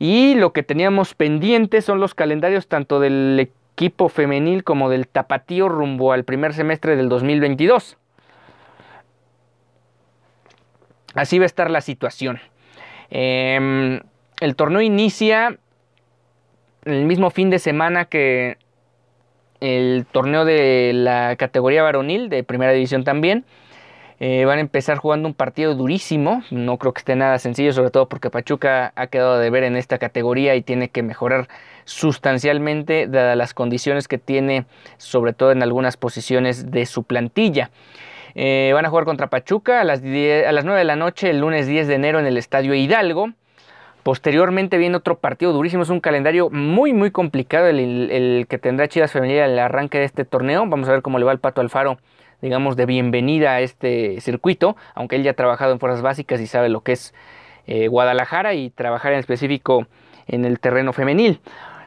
Y 0.01 0.35
lo 0.35 0.53
que 0.53 0.63
teníamos 0.63 1.15
pendiente 1.15 1.83
son 1.83 2.01
los 2.01 2.15
calendarios 2.15 2.67
tanto 2.67 2.99
del 2.99 3.39
equipo 3.39 4.09
femenil 4.09 4.65
como 4.65 4.91
del 4.91 5.07
tapatío 5.07 5.69
rumbo 5.69 6.13
al 6.13 6.25
primer 6.25 6.53
semestre 6.53 6.97
del 6.97 7.09
2022. 7.09 7.97
Así 11.15 11.39
va 11.39 11.45
a 11.45 11.47
estar 11.47 11.71
la 11.71 11.81
situación. 11.81 12.41
Em, 13.11 14.01
el 14.41 14.57
torneo 14.57 14.81
inicia 14.81 15.59
el 16.85 17.05
mismo 17.05 17.31
fin 17.31 17.51
de 17.51 17.59
semana 17.59 18.05
que 18.07 18.59
el 19.61 20.07
torneo 20.11 20.45
de 20.45 20.93
la 20.95 21.37
categoría 21.37 21.83
varonil 21.83 22.29
de 22.29 22.43
primera 22.45 22.73
división 22.73 23.05
también. 23.05 23.45
Eh, 24.23 24.45
van 24.45 24.59
a 24.59 24.61
empezar 24.61 24.99
jugando 24.99 25.29
un 25.29 25.35
partido 25.35 25.75
durísimo. 25.75 26.43
No 26.51 26.77
creo 26.77 26.93
que 26.93 26.99
esté 26.99 27.17
nada 27.17 27.39
sencillo, 27.39 27.73
sobre 27.73 27.91
todo 27.91 28.07
porque 28.07 28.29
Pachuca 28.29 28.93
ha 28.95 29.07
quedado 29.07 29.39
de 29.39 29.49
ver 29.49 29.65
en 29.65 29.77
esta 29.77 29.97
categoría 29.99 30.55
y 30.57 30.63
tiene 30.63 30.91
que 30.91 31.03
mejorar 31.03 31.49
sustancialmente 31.87 33.07
dadas 33.07 33.37
las 33.37 33.55
condiciones 33.55 34.09
que 34.09 34.19
tiene, 34.19 34.67
sobre 34.99 35.33
todo 35.33 35.53
en 35.53 35.63
algunas 35.63 35.97
posiciones 35.97 36.71
de 36.71 36.85
su 36.85 37.05
plantilla. 37.05 37.71
Eh, 38.35 38.73
van 38.75 38.85
a 38.85 38.91
jugar 38.91 39.07
contra 39.07 39.29
Pachuca 39.29 39.81
a 39.81 39.85
las, 39.85 40.01
a 40.01 40.53
las 40.53 40.65
9 40.65 40.79
de 40.79 40.85
la 40.85 40.97
noche 40.97 41.31
el 41.31 41.41
lunes 41.41 41.67
10 41.67 41.89
de 41.89 41.95
enero 41.95 42.21
en 42.21 42.27
el 42.27 42.37
Estadio 42.37 42.75
Hidalgo. 42.75 43.33
Posteriormente 44.03 44.79
viene 44.79 44.97
otro 44.97 45.19
partido 45.19 45.53
durísimo, 45.53 45.83
es 45.83 45.91
un 45.91 46.01
calendario 46.01 46.49
muy 46.49 46.95
muy 46.95 47.11
complicado 47.11 47.67
el, 47.67 48.47
que 48.49 48.59
tendrá 48.59 48.89
Chivas 48.89 49.13
Femenil 49.13 49.41
al 49.41 49.59
arranque 49.59 49.99
de 49.99 50.05
este 50.05 50.25
torneo. 50.25 50.65
Vamos 50.67 50.89
a 50.89 50.93
ver 50.93 51.03
cómo 51.03 51.19
le 51.19 51.27
va 51.27 51.33
el 51.33 51.39
Pato 51.39 51.61
Alfaro, 51.61 51.99
digamos, 52.41 52.77
de 52.77 52.87
bienvenida 52.87 53.53
a 53.53 53.61
este 53.61 54.21
circuito, 54.23 54.77
aunque 54.95 55.17
él 55.17 55.23
ya 55.23 55.33
ha 55.33 55.35
trabajado 55.35 55.73
en 55.73 55.81
fuerzas 55.81 56.01
básicas 56.01 56.41
y 56.41 56.47
sabe 56.47 56.71
lo 56.71 56.81
que 56.81 56.93
es 56.93 57.15
eh, 57.67 57.89
Guadalajara 57.89 58.55
y 58.55 58.71
trabajar 58.71 59.13
en 59.13 59.19
específico 59.19 59.87
en 60.27 60.47
el 60.47 60.61
terreno 60.61 60.95
femenil. 60.95 61.41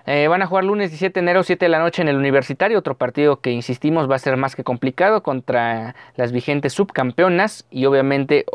Eh, 0.05 0.27
van 0.27 0.41
a 0.41 0.48
jugar 0.48 0.65
lunes 0.65 0.91
17 0.91 1.20
de 1.20 1.24
enero, 1.24 1.43
7 1.43 1.65
de 1.65 1.70
la 1.70 1.79
noche 1.79 2.01
en 2.01 2.10
el 2.10 2.17
Universitario, 2.17 2.77
otro 2.77 2.96
partido 2.96 3.39
que 3.39 3.51
insistimos 3.51 4.10
va 4.10 4.17
a 4.17 4.20
ser 4.20 4.38
más 4.38 4.55
que 4.55 4.63
complicado 4.63 5.24
contra 5.24 5.96
las 6.15 6.32
vigentes 6.32 6.74
subcampeonas 6.74 7.65
y 7.72 7.86
obviamente 7.86 8.46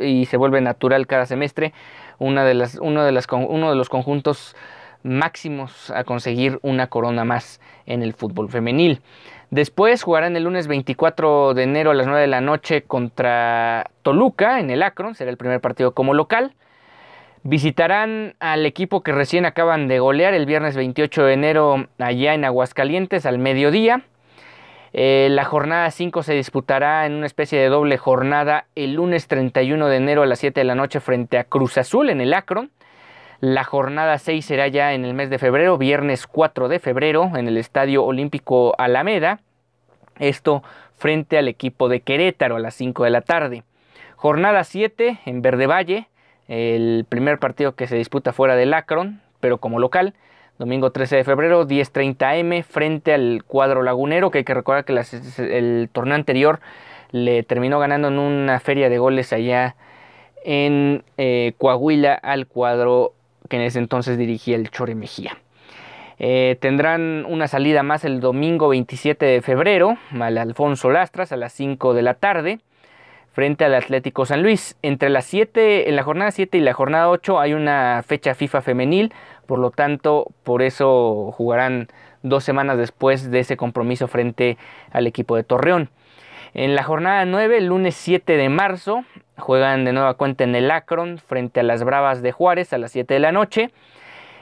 y 0.00 0.26
se 0.26 0.36
vuelve 0.36 0.60
natural 0.60 1.06
cada 1.06 1.26
semestre 1.26 1.72
una 2.18 2.44
de 2.44 2.54
las, 2.54 2.76
uno, 2.76 3.04
de 3.04 3.12
los 3.12 3.88
conjuntos 3.88 4.54
máximos 5.02 5.90
a 5.90 6.04
conseguir 6.04 6.58
una 6.62 6.88
corona 6.88 7.24
más 7.24 7.60
en 7.86 8.02
el 8.02 8.12
fútbol 8.12 8.50
femenil. 8.50 9.00
Después 9.50 10.02
jugarán 10.02 10.36
el 10.36 10.44
lunes 10.44 10.68
24 10.68 11.54
de 11.54 11.62
enero 11.64 11.90
a 11.90 11.94
las 11.94 12.06
9 12.06 12.20
de 12.20 12.26
la 12.28 12.40
noche 12.40 12.82
contra 12.82 13.90
Toluca 14.02 14.60
en 14.60 14.70
el 14.70 14.82
Akron, 14.82 15.14
será 15.14 15.30
el 15.30 15.36
primer 15.36 15.60
partido 15.60 15.92
como 15.92 16.14
local. 16.14 16.54
Visitarán 17.42 18.34
al 18.38 18.66
equipo 18.66 19.02
que 19.02 19.12
recién 19.12 19.46
acaban 19.46 19.88
de 19.88 19.98
golear 19.98 20.34
el 20.34 20.44
viernes 20.44 20.76
28 20.76 21.24
de 21.24 21.32
enero 21.32 21.86
allá 21.98 22.34
en 22.34 22.44
Aguascalientes 22.44 23.24
al 23.24 23.38
mediodía. 23.38 24.04
Eh, 24.92 25.28
la 25.30 25.44
jornada 25.44 25.90
5 25.90 26.22
se 26.22 26.34
disputará 26.34 27.06
en 27.06 27.14
una 27.14 27.26
especie 27.26 27.60
de 27.60 27.68
doble 27.68 27.96
jornada 27.96 28.66
el 28.74 28.94
lunes 28.94 29.28
31 29.28 29.86
de 29.86 29.96
enero 29.96 30.22
a 30.22 30.26
las 30.26 30.40
7 30.40 30.60
de 30.60 30.64
la 30.64 30.74
noche 30.74 31.00
frente 31.00 31.38
a 31.38 31.44
Cruz 31.44 31.78
Azul 31.78 32.10
en 32.10 32.20
el 32.20 32.34
Akron. 32.34 32.70
La 33.40 33.64
jornada 33.64 34.18
6 34.18 34.44
será 34.44 34.68
ya 34.68 34.92
en 34.92 35.04
el 35.04 35.14
mes 35.14 35.30
de 35.30 35.38
febrero, 35.38 35.78
viernes 35.78 36.26
4 36.26 36.68
de 36.68 36.78
febrero, 36.78 37.30
en 37.36 37.48
el 37.48 37.56
Estadio 37.56 38.04
Olímpico 38.04 38.74
Alameda. 38.78 39.40
Esto 40.18 40.62
frente 40.98 41.38
al 41.38 41.48
equipo 41.48 41.88
de 41.88 42.00
Querétaro 42.00 42.56
a 42.56 42.60
las 42.60 42.74
5 42.74 43.04
de 43.04 43.10
la 43.10 43.22
tarde. 43.22 43.62
Jornada 44.16 44.64
7 44.64 45.20
en 45.24 45.40
Verde 45.40 45.66
Valle, 45.66 46.08
el 46.48 47.06
primer 47.08 47.38
partido 47.38 47.74
que 47.74 47.86
se 47.86 47.96
disputa 47.96 48.34
fuera 48.34 48.56
del 48.56 48.74
Akron, 48.74 49.22
pero 49.40 49.58
como 49.58 49.78
local. 49.78 50.14
Domingo 50.60 50.90
13 50.90 51.16
de 51.16 51.24
febrero, 51.24 51.66
10.30 51.66 52.36
M, 52.36 52.62
frente 52.62 53.14
al 53.14 53.44
cuadro 53.46 53.82
lagunero, 53.82 54.30
que 54.30 54.36
hay 54.36 54.44
que 54.44 54.52
recordar 54.52 54.84
que 54.84 54.92
el 55.38 55.88
torneo 55.90 56.14
anterior 56.14 56.60
le 57.12 57.42
terminó 57.44 57.78
ganando 57.78 58.08
en 58.08 58.18
una 58.18 58.60
feria 58.60 58.90
de 58.90 58.98
goles 58.98 59.32
allá 59.32 59.74
en 60.44 61.02
eh, 61.16 61.54
Coahuila 61.56 62.12
al 62.12 62.46
cuadro 62.46 63.14
que 63.48 63.56
en 63.56 63.62
ese 63.62 63.78
entonces 63.78 64.18
dirigía 64.18 64.54
el 64.56 64.70
Chore 64.70 64.94
Mejía. 64.94 65.38
Eh, 66.18 66.58
tendrán 66.60 67.24
una 67.26 67.48
salida 67.48 67.82
más 67.82 68.04
el 68.04 68.20
domingo 68.20 68.68
27 68.68 69.24
de 69.24 69.40
febrero 69.40 69.96
al 70.20 70.36
Alfonso 70.36 70.90
Lastras 70.90 71.32
a 71.32 71.38
las 71.38 71.54
5 71.54 71.94
de 71.94 72.02
la 72.02 72.12
tarde 72.12 72.58
frente 73.32 73.64
al 73.64 73.74
Atlético 73.74 74.26
San 74.26 74.42
Luis. 74.42 74.76
Entre 74.82 75.08
las 75.08 75.24
7, 75.24 75.88
en 75.88 75.96
la 75.96 76.02
jornada 76.02 76.30
7 76.30 76.58
y 76.58 76.60
la 76.60 76.74
jornada 76.74 77.08
8 77.08 77.40
hay 77.40 77.54
una 77.54 78.02
fecha 78.06 78.34
FIFA 78.34 78.60
femenil, 78.60 79.12
por 79.50 79.58
lo 79.58 79.72
tanto, 79.72 80.28
por 80.44 80.62
eso 80.62 81.32
jugarán 81.32 81.88
dos 82.22 82.44
semanas 82.44 82.78
después 82.78 83.32
de 83.32 83.40
ese 83.40 83.56
compromiso 83.56 84.06
frente 84.06 84.56
al 84.92 85.08
equipo 85.08 85.34
de 85.34 85.42
Torreón. 85.42 85.90
En 86.54 86.76
la 86.76 86.84
jornada 86.84 87.24
9, 87.24 87.58
el 87.58 87.66
lunes 87.66 87.96
7 87.96 88.36
de 88.36 88.48
marzo, 88.48 89.04
juegan 89.36 89.84
de 89.84 89.92
nueva 89.92 90.14
cuenta 90.14 90.44
en 90.44 90.54
el 90.54 90.70
Akron 90.70 91.18
frente 91.18 91.58
a 91.58 91.62
las 91.64 91.82
Bravas 91.82 92.22
de 92.22 92.30
Juárez 92.30 92.72
a 92.72 92.78
las 92.78 92.92
7 92.92 93.12
de 93.12 93.18
la 93.18 93.32
noche. 93.32 93.72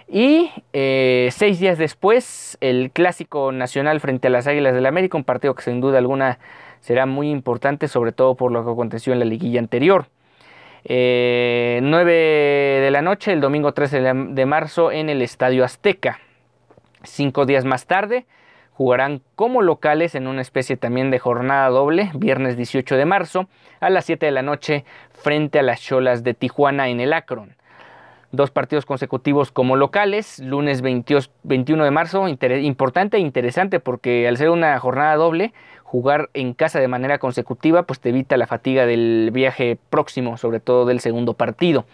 Y 0.08 0.50
eh, 0.74 1.30
seis 1.32 1.58
días 1.58 1.78
después, 1.78 2.58
el 2.60 2.90
clásico 2.90 3.50
nacional 3.50 4.00
frente 4.00 4.28
a 4.28 4.30
las 4.30 4.46
Águilas 4.46 4.74
del 4.74 4.84
América, 4.84 5.16
un 5.16 5.24
partido 5.24 5.54
que 5.54 5.62
sin 5.62 5.80
duda 5.80 5.96
alguna 5.96 6.38
será 6.80 7.06
muy 7.06 7.30
importante, 7.30 7.88
sobre 7.88 8.12
todo 8.12 8.34
por 8.34 8.52
lo 8.52 8.62
que 8.62 8.72
aconteció 8.72 9.14
en 9.14 9.20
la 9.20 9.24
liguilla 9.24 9.58
anterior. 9.58 10.08
9 10.84 10.86
eh, 10.86 12.80
de 12.82 12.90
la 12.90 13.02
noche, 13.02 13.32
el 13.32 13.40
domingo 13.40 13.72
13 13.72 14.00
de 14.00 14.46
marzo, 14.46 14.92
en 14.92 15.08
el 15.08 15.22
Estadio 15.22 15.64
Azteca. 15.64 16.18
Cinco 17.02 17.46
días 17.46 17.64
más 17.64 17.86
tarde, 17.86 18.26
jugarán 18.72 19.22
como 19.34 19.62
locales 19.62 20.14
en 20.14 20.26
una 20.26 20.40
especie 20.40 20.76
también 20.76 21.10
de 21.10 21.18
jornada 21.18 21.68
doble, 21.68 22.10
viernes 22.14 22.56
18 22.56 22.96
de 22.96 23.04
marzo, 23.04 23.48
a 23.80 23.90
las 23.90 24.04
7 24.04 24.26
de 24.26 24.32
la 24.32 24.42
noche, 24.42 24.84
frente 25.12 25.58
a 25.58 25.62
las 25.62 25.80
Cholas 25.80 26.22
de 26.24 26.34
Tijuana 26.34 26.88
en 26.88 27.00
el 27.00 27.12
Akron 27.12 27.57
dos 28.30 28.50
partidos 28.50 28.86
consecutivos 28.86 29.50
como 29.52 29.76
locales, 29.76 30.38
lunes 30.40 30.82
21 30.82 31.84
de 31.84 31.90
marzo, 31.90 32.28
importante 32.28 33.16
e 33.16 33.20
interesante 33.20 33.80
porque 33.80 34.28
al 34.28 34.36
ser 34.36 34.50
una 34.50 34.78
jornada 34.78 35.16
doble, 35.16 35.52
jugar 35.82 36.28
en 36.34 36.52
casa 36.52 36.80
de 36.80 36.88
manera 36.88 37.18
consecutiva 37.18 37.84
pues 37.84 38.00
te 38.00 38.10
evita 38.10 38.36
la 38.36 38.46
fatiga 38.46 38.84
del 38.86 39.30
viaje 39.32 39.78
próximo, 39.88 40.36
sobre 40.36 40.60
todo 40.60 40.84
del 40.84 41.00
segundo 41.00 41.34
partido. 41.34 41.86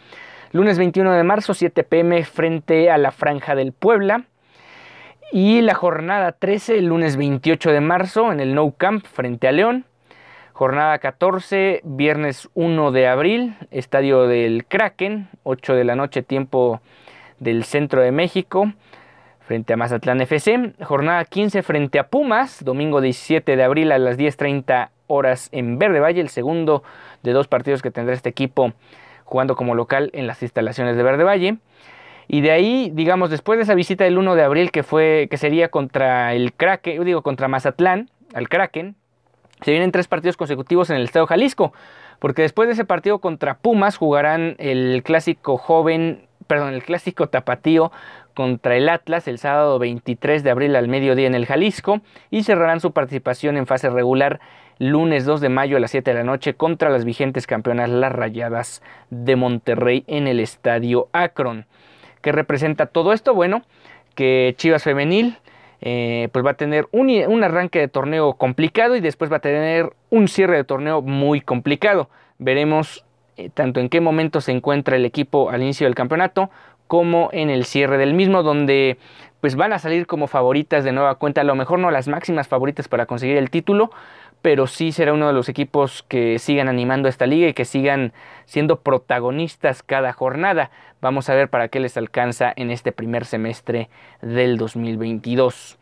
Lunes 0.53 0.79
21 0.79 1.13
de 1.13 1.23
marzo, 1.25 1.55
7 1.55 1.83
pm 1.83 2.25
frente 2.25 2.91
a 2.91 2.99
la 2.99 3.11
Franja 3.11 3.55
del 3.55 3.73
Puebla. 3.73 4.25
Y 5.33 5.63
la 5.63 5.75
jornada 5.75 6.31
13, 6.31 6.79
el 6.79 6.87
lunes 6.87 7.17
28 7.17 7.73
de 7.73 7.81
marzo, 7.81 8.31
en 8.31 8.39
el 8.39 8.55
No 8.55 8.71
Camp 8.71 9.05
frente 9.05 9.49
a 9.49 9.53
León. 9.53 9.85
Jornada 10.55 10.97
14, 11.01 11.81
viernes 11.83 12.49
1 12.55 12.93
de 12.93 13.09
abril, 13.09 13.57
estadio 13.73 14.29
del 14.29 14.65
Kraken, 14.67 15.29
8 15.43 15.75
de 15.75 15.83
la 15.83 15.97
noche, 15.97 16.23
tiempo 16.23 16.81
del 17.41 17.65
centro 17.65 18.03
de 18.03 18.13
México, 18.13 18.73
frente 19.41 19.73
a 19.73 19.77
Mazatlán 19.77 20.21
FC. 20.21 20.75
Jornada 20.85 21.25
15 21.25 21.65
frente 21.65 21.99
a 21.99 22.07
Pumas, 22.07 22.65
domingo 22.65 23.01
17 23.01 23.57
de 23.57 23.65
abril 23.65 23.91
a 23.91 23.99
las 23.99 24.17
10.30 24.17 24.91
horas 25.09 25.49
en 25.51 25.77
Verde 25.81 25.99
Valle, 25.99 26.21
el 26.21 26.29
segundo 26.29 26.85
de 27.25 27.33
dos 27.33 27.49
partidos 27.49 27.83
que 27.83 27.91
tendrá 27.91 28.15
este 28.15 28.29
equipo 28.29 28.75
jugando 29.25 29.57
como 29.57 29.75
local 29.75 30.11
en 30.13 30.29
las 30.29 30.41
instalaciones 30.41 30.97
de 30.97 31.03
Verde 31.03 31.25
Valle. 31.25 31.57
Y 32.29 32.43
de 32.43 32.53
ahí, 32.53 32.93
digamos, 32.95 33.29
después 33.31 33.59
de 33.59 33.65
esa 33.65 33.75
visita 33.75 34.05
del 34.05 34.19
1 34.19 34.37
de 34.37 34.45
abril 34.45 34.71
que 34.71 34.85
fue 34.85 35.27
que 35.29 35.37
sería 35.37 35.69
contra 35.69 36.33
el 36.33 36.53
Kraken, 36.53 37.05
digo 37.05 37.23
contra 37.23 37.49
Mazatlán, 37.49 38.09
al 38.35 38.49
Kraken, 38.49 38.95
se 39.65 39.71
vienen 39.71 39.93
tres 39.93 40.09
partidos 40.09 40.37
consecutivos 40.37 40.91
en 40.91 40.97
el 40.97 41.05
Estado 41.05 41.27
Jalisco, 41.27 41.73
porque 42.19 42.43
después 42.43 42.69
de 42.69 42.75
ese 42.75 42.85
partido 42.85 43.19
contra 43.19 43.55
Pumas 43.55 43.97
jugarán 43.97 44.57
el 44.59 45.03
clásico 45.03 45.57
joven, 45.57 46.27
perdón, 46.47 46.75
el 46.75 46.83
clásico 46.83 47.29
tapatío 47.29 47.91
contra 48.35 48.77
el 48.77 48.89
Atlas 48.91 49.27
el 49.27 49.39
sábado 49.39 49.79
23 49.79 50.43
de 50.43 50.51
abril 50.51 50.77
al 50.77 50.89
mediodía 50.89 51.27
en 51.27 51.35
el 51.35 51.47
Jalisco 51.47 52.01
y 52.31 52.43
cerrarán 52.43 52.81
su 52.81 52.93
participación 52.93 53.57
en 53.57 53.67
fase 53.67 53.89
regular 53.89 54.41
lunes 54.79 55.25
2 55.25 55.41
de 55.41 55.49
mayo 55.49 55.77
a 55.79 55.81
las 55.81 55.93
7 55.93 56.11
de 56.11 56.19
la 56.19 56.25
noche 56.25 56.55
contra 56.55 56.91
las 56.91 57.07
vigentes 57.07 57.47
campeonas 57.47 57.89
Las 57.89 58.13
Rayadas 58.13 58.83
de 59.09 59.37
Monterrey 59.37 60.05
en 60.09 60.27
el 60.27 60.41
Estadio 60.41 61.09
Akron. 61.13 61.65
¿Qué 62.21 62.33
representa 62.33 62.87
todo 62.87 63.13
esto? 63.13 63.35
Bueno, 63.35 63.63
que 64.15 64.55
Chivas 64.59 64.83
Femenil 64.83 65.39
eh, 65.87 66.31
pues 66.33 66.43
va 66.43 66.53
a 66.53 66.55
tener 66.55 66.89
un, 66.93 67.45
arranque 67.45 67.79
de 67.79 67.89
torneo 67.89 68.33
complicado 68.33 68.97
y 68.97 69.01
después 69.01 69.31
va 69.31 69.37
a 69.37 69.41
tener 69.41 69.93
un 70.09 70.29
cierre 70.29 70.57
de 70.57 70.65
torneo 70.65 71.03
muy 71.03 71.43
complicado. 71.43 72.09
Veremos 72.39 73.05
eh, 73.37 73.51
tanto 73.53 73.81
en 73.81 73.91
qué 73.91 74.01
momento 74.01 74.41
se 74.41 74.53
encuentra 74.53 74.97
el 74.97 75.05
equipo 75.05 75.51
al 75.51 75.61
inicio 75.61 75.87
del 75.87 75.95
campeonato 75.95 76.49
como 76.87 77.29
en 77.33 77.51
el 77.51 77.67
cierre 77.67 77.99
del 77.99 78.15
mismo, 78.15 78.43
donde 78.43 78.97
pues 79.43 79.57
van 79.57 79.75
a 79.75 79.79
salir 79.79 80.07
como 80.07 80.27
favoritas 80.27 80.85
de 80.85 80.93
nueva 80.93 81.17
cuenta, 81.17 81.43
a 81.43 81.45
lo 81.45 81.55
mejor 81.55 81.79
no 81.79 81.91
las 81.91 82.09
máximas 82.09 82.49
favoritas 82.49 82.89
para 82.89 83.05
conseguir 83.05 83.37
el 83.37 83.51
título, 83.51 83.91
pero 84.45 84.67
sí 84.67 84.93
será 84.93 85.15
uno 85.15 85.27
de 85.27 85.33
los 85.33 85.49
equipos 85.49 86.05
que 86.07 86.39
sigan 86.39 86.69
animando 86.69 87.09
esta 87.09 87.25
liga 87.27 87.49
y 87.49 87.55
que 87.55 87.65
sigan 87.65 88.13
siendo 88.45 88.81
protagonistas 88.81 89.83
cada 89.83 90.13
jornada. 90.13 90.71
Vamos 91.01 91.31
a 91.31 91.35
ver 91.35 91.49
para 91.49 91.69
qué 91.69 91.81
les 91.81 91.97
alcanza 91.97 92.53
en 92.55 92.71
este 92.71 92.93
primer 92.93 93.25
semestre 93.25 93.89
del 94.21 94.59
2022. 94.59 95.79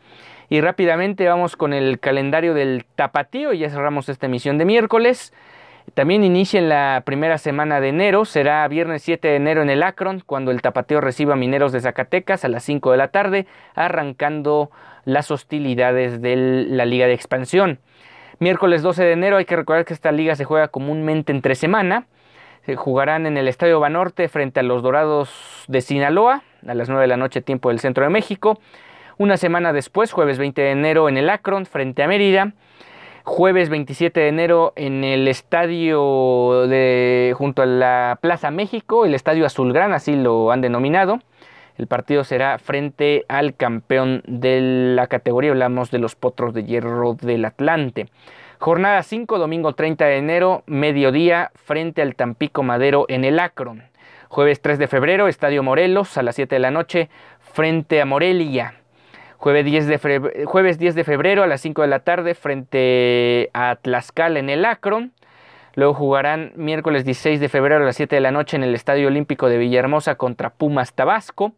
Y 0.47 0.61
rápidamente 0.61 1.27
vamos 1.27 1.57
con 1.57 1.73
el 1.73 1.99
calendario 1.99 2.53
del 2.53 2.85
tapatío, 2.95 3.51
ya 3.51 3.69
cerramos 3.69 4.07
esta 4.07 4.27
emisión 4.27 4.57
de 4.57 4.63
miércoles. 4.63 5.33
También 5.93 6.23
inicia 6.23 6.57
en 6.57 6.69
la 6.69 7.03
primera 7.05 7.39
semana 7.39 7.81
de 7.81 7.89
enero, 7.89 8.23
será 8.23 8.65
viernes 8.69 9.01
7 9.01 9.27
de 9.27 9.35
enero 9.35 9.61
en 9.61 9.71
el 9.71 9.83
Akron, 9.83 10.23
cuando 10.25 10.51
el 10.51 10.61
Tapatío 10.61 11.01
reciba 11.01 11.35
Mineros 11.35 11.73
de 11.73 11.81
Zacatecas 11.81 12.45
a 12.45 12.47
las 12.47 12.63
5 12.63 12.91
de 12.91 12.97
la 12.97 13.09
tarde, 13.09 13.45
arrancando 13.75 14.71
las 15.03 15.31
hostilidades 15.31 16.21
de 16.21 16.37
la 16.69 16.85
Liga 16.85 17.07
de 17.07 17.13
Expansión. 17.13 17.79
Miércoles 18.43 18.81
12 18.81 19.05
de 19.05 19.13
enero 19.13 19.37
hay 19.37 19.45
que 19.45 19.55
recordar 19.55 19.85
que 19.85 19.93
esta 19.93 20.11
liga 20.11 20.35
se 20.35 20.43
juega 20.43 20.67
comúnmente 20.67 21.31
entre 21.31 21.55
semana. 21.55 22.07
Se 22.65 22.75
jugarán 22.75 23.25
en 23.25 23.37
el 23.37 23.47
Estadio 23.47 23.79
Banorte 23.79 24.27
frente 24.27 24.59
a 24.59 24.63
los 24.63 24.83
Dorados 24.83 25.63
de 25.69 25.79
Sinaloa 25.79 26.43
a 26.67 26.73
las 26.73 26.89
9 26.89 27.03
de 27.03 27.07
la 27.07 27.15
noche 27.15 27.39
tiempo 27.39 27.69
del 27.69 27.79
centro 27.79 28.03
de 28.03 28.09
México. 28.09 28.59
Una 29.17 29.37
semana 29.37 29.71
después, 29.71 30.11
jueves 30.11 30.39
20 30.39 30.61
de 30.61 30.71
enero 30.71 31.07
en 31.07 31.15
el 31.15 31.29
Akron 31.29 31.65
frente 31.65 32.03
a 32.03 32.07
Mérida. 32.09 32.51
Jueves 33.23 33.69
27 33.69 34.19
de 34.19 34.27
enero 34.27 34.73
en 34.75 35.05
el 35.05 35.29
estadio 35.29 36.67
de, 36.67 37.33
junto 37.37 37.61
a 37.61 37.65
la 37.65 38.19
Plaza 38.19 38.51
México, 38.51 39.05
el 39.05 39.15
Estadio 39.15 39.45
Azulgrana, 39.45 39.95
así 39.95 40.17
lo 40.17 40.51
han 40.51 40.59
denominado. 40.59 41.19
El 41.77 41.87
partido 41.87 42.23
será 42.23 42.59
frente 42.59 43.25
al 43.27 43.55
campeón 43.55 44.21
de 44.27 44.93
la 44.95 45.07
categoría, 45.07 45.51
hablamos 45.51 45.89
de 45.89 45.99
los 45.99 46.15
Potros 46.15 46.53
de 46.53 46.65
Hierro 46.65 47.15
del 47.15 47.45
Atlante. 47.45 48.09
Jornada 48.59 49.01
5, 49.01 49.39
domingo 49.39 49.73
30 49.73 50.05
de 50.05 50.17
enero, 50.17 50.63
mediodía, 50.67 51.51
frente 51.55 52.01
al 52.01 52.15
Tampico 52.15 52.63
Madero 52.63 53.05
en 53.09 53.25
el 53.25 53.39
Acron. 53.39 53.83
Jueves 54.29 54.61
3 54.61 54.79
de 54.79 54.87
febrero, 54.87 55.27
Estadio 55.27 55.63
Morelos, 55.63 56.17
a 56.17 56.23
las 56.23 56.35
7 56.35 56.55
de 56.55 56.59
la 56.59 56.71
noche, 56.71 57.09
frente 57.39 58.01
a 58.01 58.05
Morelia. 58.05 58.75
Jueves 59.37 59.65
10 59.65 59.87
de 59.87 59.97
febrero, 59.97 60.45
jueves 60.45 60.79
10 60.79 60.95
de 60.95 61.03
febrero 61.03 61.43
a 61.43 61.47
las 61.47 61.61
5 61.61 61.81
de 61.81 61.87
la 61.87 61.99
tarde, 61.99 62.35
frente 62.35 63.49
a 63.53 63.75
Tlaxcala 63.75 64.39
en 64.39 64.49
el 64.49 64.63
Acron. 64.63 65.11
Luego 65.75 65.95
jugarán 65.95 66.53
miércoles 66.55 67.03
16 67.03 67.39
de 67.39 67.49
febrero 67.49 67.83
a 67.83 67.85
las 67.85 67.95
7 67.95 68.15
de 68.15 68.21
la 68.21 68.31
noche 68.31 68.55
en 68.55 68.63
el 68.63 68.75
Estadio 68.75 69.07
Olímpico 69.07 69.49
de 69.49 69.57
Villahermosa 69.57 70.15
contra 70.15 70.51
Pumas 70.51 70.93
Tabasco. 70.93 71.53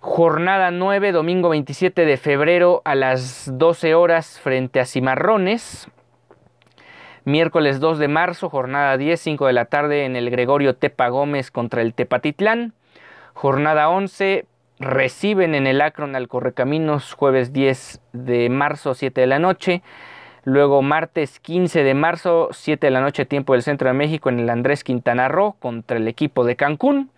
Jornada 0.00 0.70
9, 0.70 1.10
domingo 1.10 1.48
27 1.48 2.04
de 2.04 2.16
febrero 2.18 2.82
a 2.84 2.94
las 2.94 3.50
12 3.58 3.96
horas 3.96 4.38
frente 4.38 4.78
a 4.78 4.84
Cimarrones. 4.84 5.88
Miércoles 7.24 7.80
2 7.80 7.98
de 7.98 8.06
marzo, 8.06 8.48
jornada 8.48 8.96
10, 8.96 9.20
5 9.20 9.46
de 9.48 9.52
la 9.52 9.64
tarde 9.64 10.04
en 10.04 10.14
el 10.14 10.30
Gregorio 10.30 10.76
Tepa 10.76 11.08
Gómez 11.08 11.50
contra 11.50 11.82
el 11.82 11.94
Tepatitlán. 11.94 12.74
Jornada 13.34 13.88
11, 13.88 14.46
reciben 14.78 15.56
en 15.56 15.66
el 15.66 15.80
Acron 15.80 16.14
al 16.14 16.28
Correcaminos 16.28 17.14
jueves 17.14 17.52
10 17.52 18.00
de 18.12 18.48
marzo, 18.50 18.94
7 18.94 19.20
de 19.20 19.26
la 19.26 19.40
noche. 19.40 19.82
Luego 20.44 20.80
martes 20.80 21.40
15 21.40 21.82
de 21.82 21.94
marzo, 21.94 22.50
7 22.52 22.86
de 22.86 22.90
la 22.92 23.00
noche, 23.00 23.26
tiempo 23.26 23.54
del 23.54 23.62
Centro 23.62 23.88
de 23.88 23.94
México 23.94 24.28
en 24.28 24.38
el 24.38 24.48
Andrés 24.48 24.84
Quintana 24.84 25.26
Roo 25.26 25.56
contra 25.58 25.96
el 25.96 26.06
equipo 26.06 26.44
de 26.44 26.54
Cancún. 26.54 27.10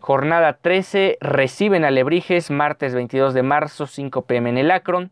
Jornada 0.00 0.54
13, 0.54 1.18
reciben 1.20 1.84
a 1.84 1.90
Lebrijes, 1.90 2.50
martes 2.50 2.94
22 2.94 3.34
de 3.34 3.42
marzo, 3.42 3.86
5 3.86 4.22
pm 4.22 4.50
en 4.50 4.58
el 4.58 4.70
Acron. 4.70 5.10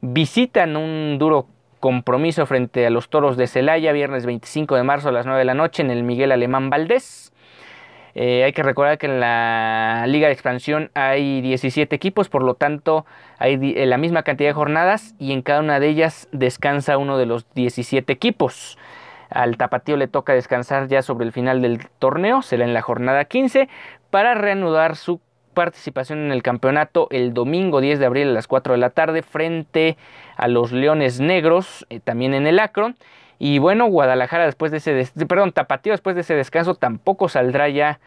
Visitan 0.00 0.76
un 0.76 1.18
duro 1.18 1.46
compromiso 1.78 2.46
frente 2.46 2.86
a 2.86 2.90
los 2.90 3.10
Toros 3.10 3.36
de 3.36 3.46
Celaya, 3.46 3.92
viernes 3.92 4.24
25 4.24 4.76
de 4.76 4.82
marzo 4.82 5.10
a 5.10 5.12
las 5.12 5.26
9 5.26 5.38
de 5.38 5.44
la 5.44 5.54
noche 5.54 5.82
en 5.82 5.90
el 5.90 6.04
Miguel 6.04 6.32
Alemán 6.32 6.70
Valdés. 6.70 7.32
Eh, 8.14 8.42
hay 8.44 8.52
que 8.52 8.62
recordar 8.62 8.98
que 8.98 9.06
en 9.06 9.20
la 9.20 10.04
Liga 10.08 10.26
de 10.26 10.32
Expansión 10.32 10.90
hay 10.94 11.42
17 11.42 11.94
equipos, 11.94 12.28
por 12.28 12.42
lo 12.42 12.54
tanto 12.54 13.06
hay 13.38 13.74
eh, 13.76 13.86
la 13.86 13.98
misma 13.98 14.22
cantidad 14.22 14.48
de 14.48 14.54
jornadas 14.54 15.14
y 15.18 15.32
en 15.32 15.42
cada 15.42 15.60
una 15.60 15.80
de 15.80 15.88
ellas 15.88 16.28
descansa 16.32 16.98
uno 16.98 17.18
de 17.18 17.26
los 17.26 17.46
17 17.54 18.12
equipos. 18.12 18.78
Al 19.30 19.56
Tapatío 19.56 19.96
le 19.96 20.08
toca 20.08 20.32
descansar 20.32 20.88
ya 20.88 21.02
sobre 21.02 21.24
el 21.24 21.32
final 21.32 21.62
del 21.62 21.86
torneo, 22.00 22.42
será 22.42 22.64
en 22.64 22.74
la 22.74 22.82
jornada 22.82 23.24
15, 23.26 23.68
para 24.10 24.34
reanudar 24.34 24.96
su 24.96 25.20
participación 25.54 26.20
en 26.20 26.32
el 26.32 26.42
campeonato 26.42 27.08
el 27.10 27.34
domingo 27.34 27.80
10 27.80 27.98
de 27.98 28.06
abril 28.06 28.28
a 28.28 28.32
las 28.32 28.46
4 28.46 28.74
de 28.74 28.78
la 28.78 28.90
tarde 28.90 29.22
frente 29.22 29.96
a 30.36 30.48
los 30.48 30.72
Leones 30.72 31.20
Negros, 31.20 31.86
eh, 31.90 32.00
también 32.00 32.34
en 32.34 32.46
el 32.46 32.58
Acron. 32.58 32.96
Y 33.38 33.58
bueno, 33.58 33.86
Guadalajara 33.86 34.44
después 34.44 34.70
de 34.70 34.78
ese, 34.78 35.06
perdón, 35.26 35.52
Tapatío 35.52 35.92
después 35.92 36.14
de 36.14 36.22
ese 36.22 36.34
descanso 36.34 36.74
tampoco 36.74 37.28
saldrá 37.28 37.68
ya 37.68 38.00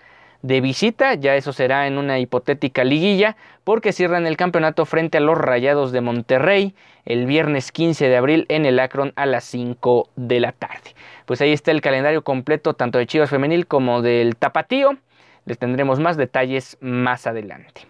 de 0.44 0.62
visita, 0.62 1.16
ya 1.16 1.36
eso 1.36 1.54
será 1.54 1.88
en 1.88 1.98
una 1.98 2.20
hipotética 2.20 2.84
liguilla, 2.84 3.38
porque 3.64 3.94
cierran 3.94 4.28
el 4.28 4.38
campeonato 4.38 4.86
frente 4.86 5.18
a 5.18 5.22
los 5.22 5.38
Rayados 5.38 5.92
de 5.92 6.02
Monterrey 6.02 6.76
el 7.06 7.26
viernes 7.26 7.72
15 7.72 8.10
de 8.10 8.18
abril 8.18 8.46
en 8.50 8.66
el 8.66 8.80
Akron 8.80 9.14
a 9.16 9.26
las 9.26 9.46
5 9.46 10.10
de 10.16 10.40
la 10.40 10.52
tarde. 10.52 10.96
Pues 11.26 11.42
ahí 11.42 11.52
está 11.52 11.72
el 11.72 11.82
calendario 11.82 12.24
completo 12.24 12.74
tanto 12.74 12.98
de 12.98 13.08
Chivas 13.08 13.30
Femenil 13.30 13.68
como 13.68 14.02
del 14.02 14.36
Tapatío. 14.36 14.98
Les 15.46 15.58
tendremos 15.58 16.00
más 16.00 16.18
detalles 16.18 16.78
más 16.82 17.28
adelante. 17.28 17.88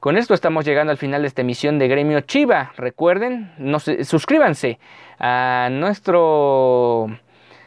Con 0.00 0.16
esto 0.16 0.34
estamos 0.34 0.64
llegando 0.64 0.92
al 0.92 0.98
final 0.98 1.22
de 1.22 1.28
esta 1.28 1.40
emisión 1.42 1.78
de 1.78 1.88
Gremio 1.88 2.20
Chiva. 2.20 2.72
Recuerden, 2.76 3.52
no 3.58 3.80
suscríbanse 3.80 4.78
a 5.18 5.68
nuestro 5.70 7.08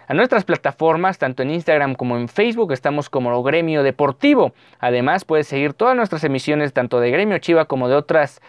a 0.07 0.13
nuestras 0.15 0.43
plataformas, 0.43 1.19
tanto 1.19 1.43
en 1.43 1.51
Instagram 1.51 1.93
como 1.93 2.17
en 2.17 2.27
Facebook, 2.29 2.71
estamos 2.71 3.11
como 3.11 3.43
Gremio 3.43 3.83
Deportivo. 3.83 4.53
Además, 4.79 5.23
puedes 5.23 5.47
seguir 5.47 5.73
todas 5.73 5.95
nuestras 5.95 6.23
emisiones, 6.23 6.73
tanto 6.73 6.99
de 6.99 7.11
Gremio 7.11 7.37
Chiva 7.37 7.65
como 7.65 7.87
de 7.89 7.95
otras 7.95 8.41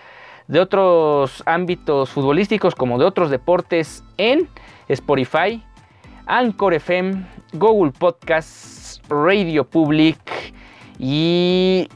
de 0.48 0.58
otros 0.58 1.42
ámbitos 1.46 2.10
futbolísticos 2.10 2.74
como 2.74 2.98
de 2.98 3.04
otros 3.04 3.30
deportes 3.30 4.02
en 4.16 4.48
Spotify, 4.88 5.62
Anchor 6.26 6.74
FM, 6.74 7.26
Google 7.52 7.92
Podcasts, 7.92 9.00
Radio 9.08 9.64
Public 9.64 10.39
y 11.02 11.88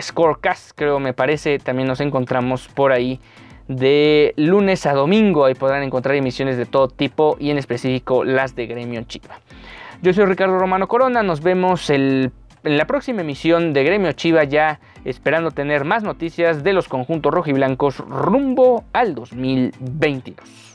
Scorecast, 0.00 0.72
creo 0.74 0.98
me 0.98 1.12
parece, 1.12 1.60
también 1.60 1.86
nos 1.86 2.00
encontramos 2.00 2.66
por 2.66 2.90
ahí 2.90 3.20
de 3.68 4.34
lunes 4.36 4.84
a 4.86 4.94
domingo. 4.94 5.44
Ahí 5.44 5.54
podrán 5.54 5.84
encontrar 5.84 6.16
emisiones 6.16 6.56
de 6.56 6.66
todo 6.66 6.88
tipo 6.88 7.36
y 7.38 7.50
en 7.50 7.58
específico 7.58 8.24
las 8.24 8.56
de 8.56 8.66
Gremio 8.66 9.02
Chiva. 9.02 9.38
Yo 10.02 10.12
soy 10.12 10.24
Ricardo 10.24 10.58
Romano 10.58 10.88
Corona, 10.88 11.22
nos 11.22 11.40
vemos 11.40 11.88
en 11.88 12.32
la 12.64 12.86
próxima 12.86 13.20
emisión 13.20 13.72
de 13.72 13.84
Gremio 13.84 14.12
Chiva 14.12 14.42
ya 14.42 14.80
esperando 15.04 15.52
tener 15.52 15.84
más 15.84 16.02
noticias 16.02 16.64
de 16.64 16.72
los 16.72 16.88
conjuntos 16.88 17.32
rojiblancos 17.32 17.98
rumbo 17.98 18.84
al 18.92 19.14
2022. 19.14 20.69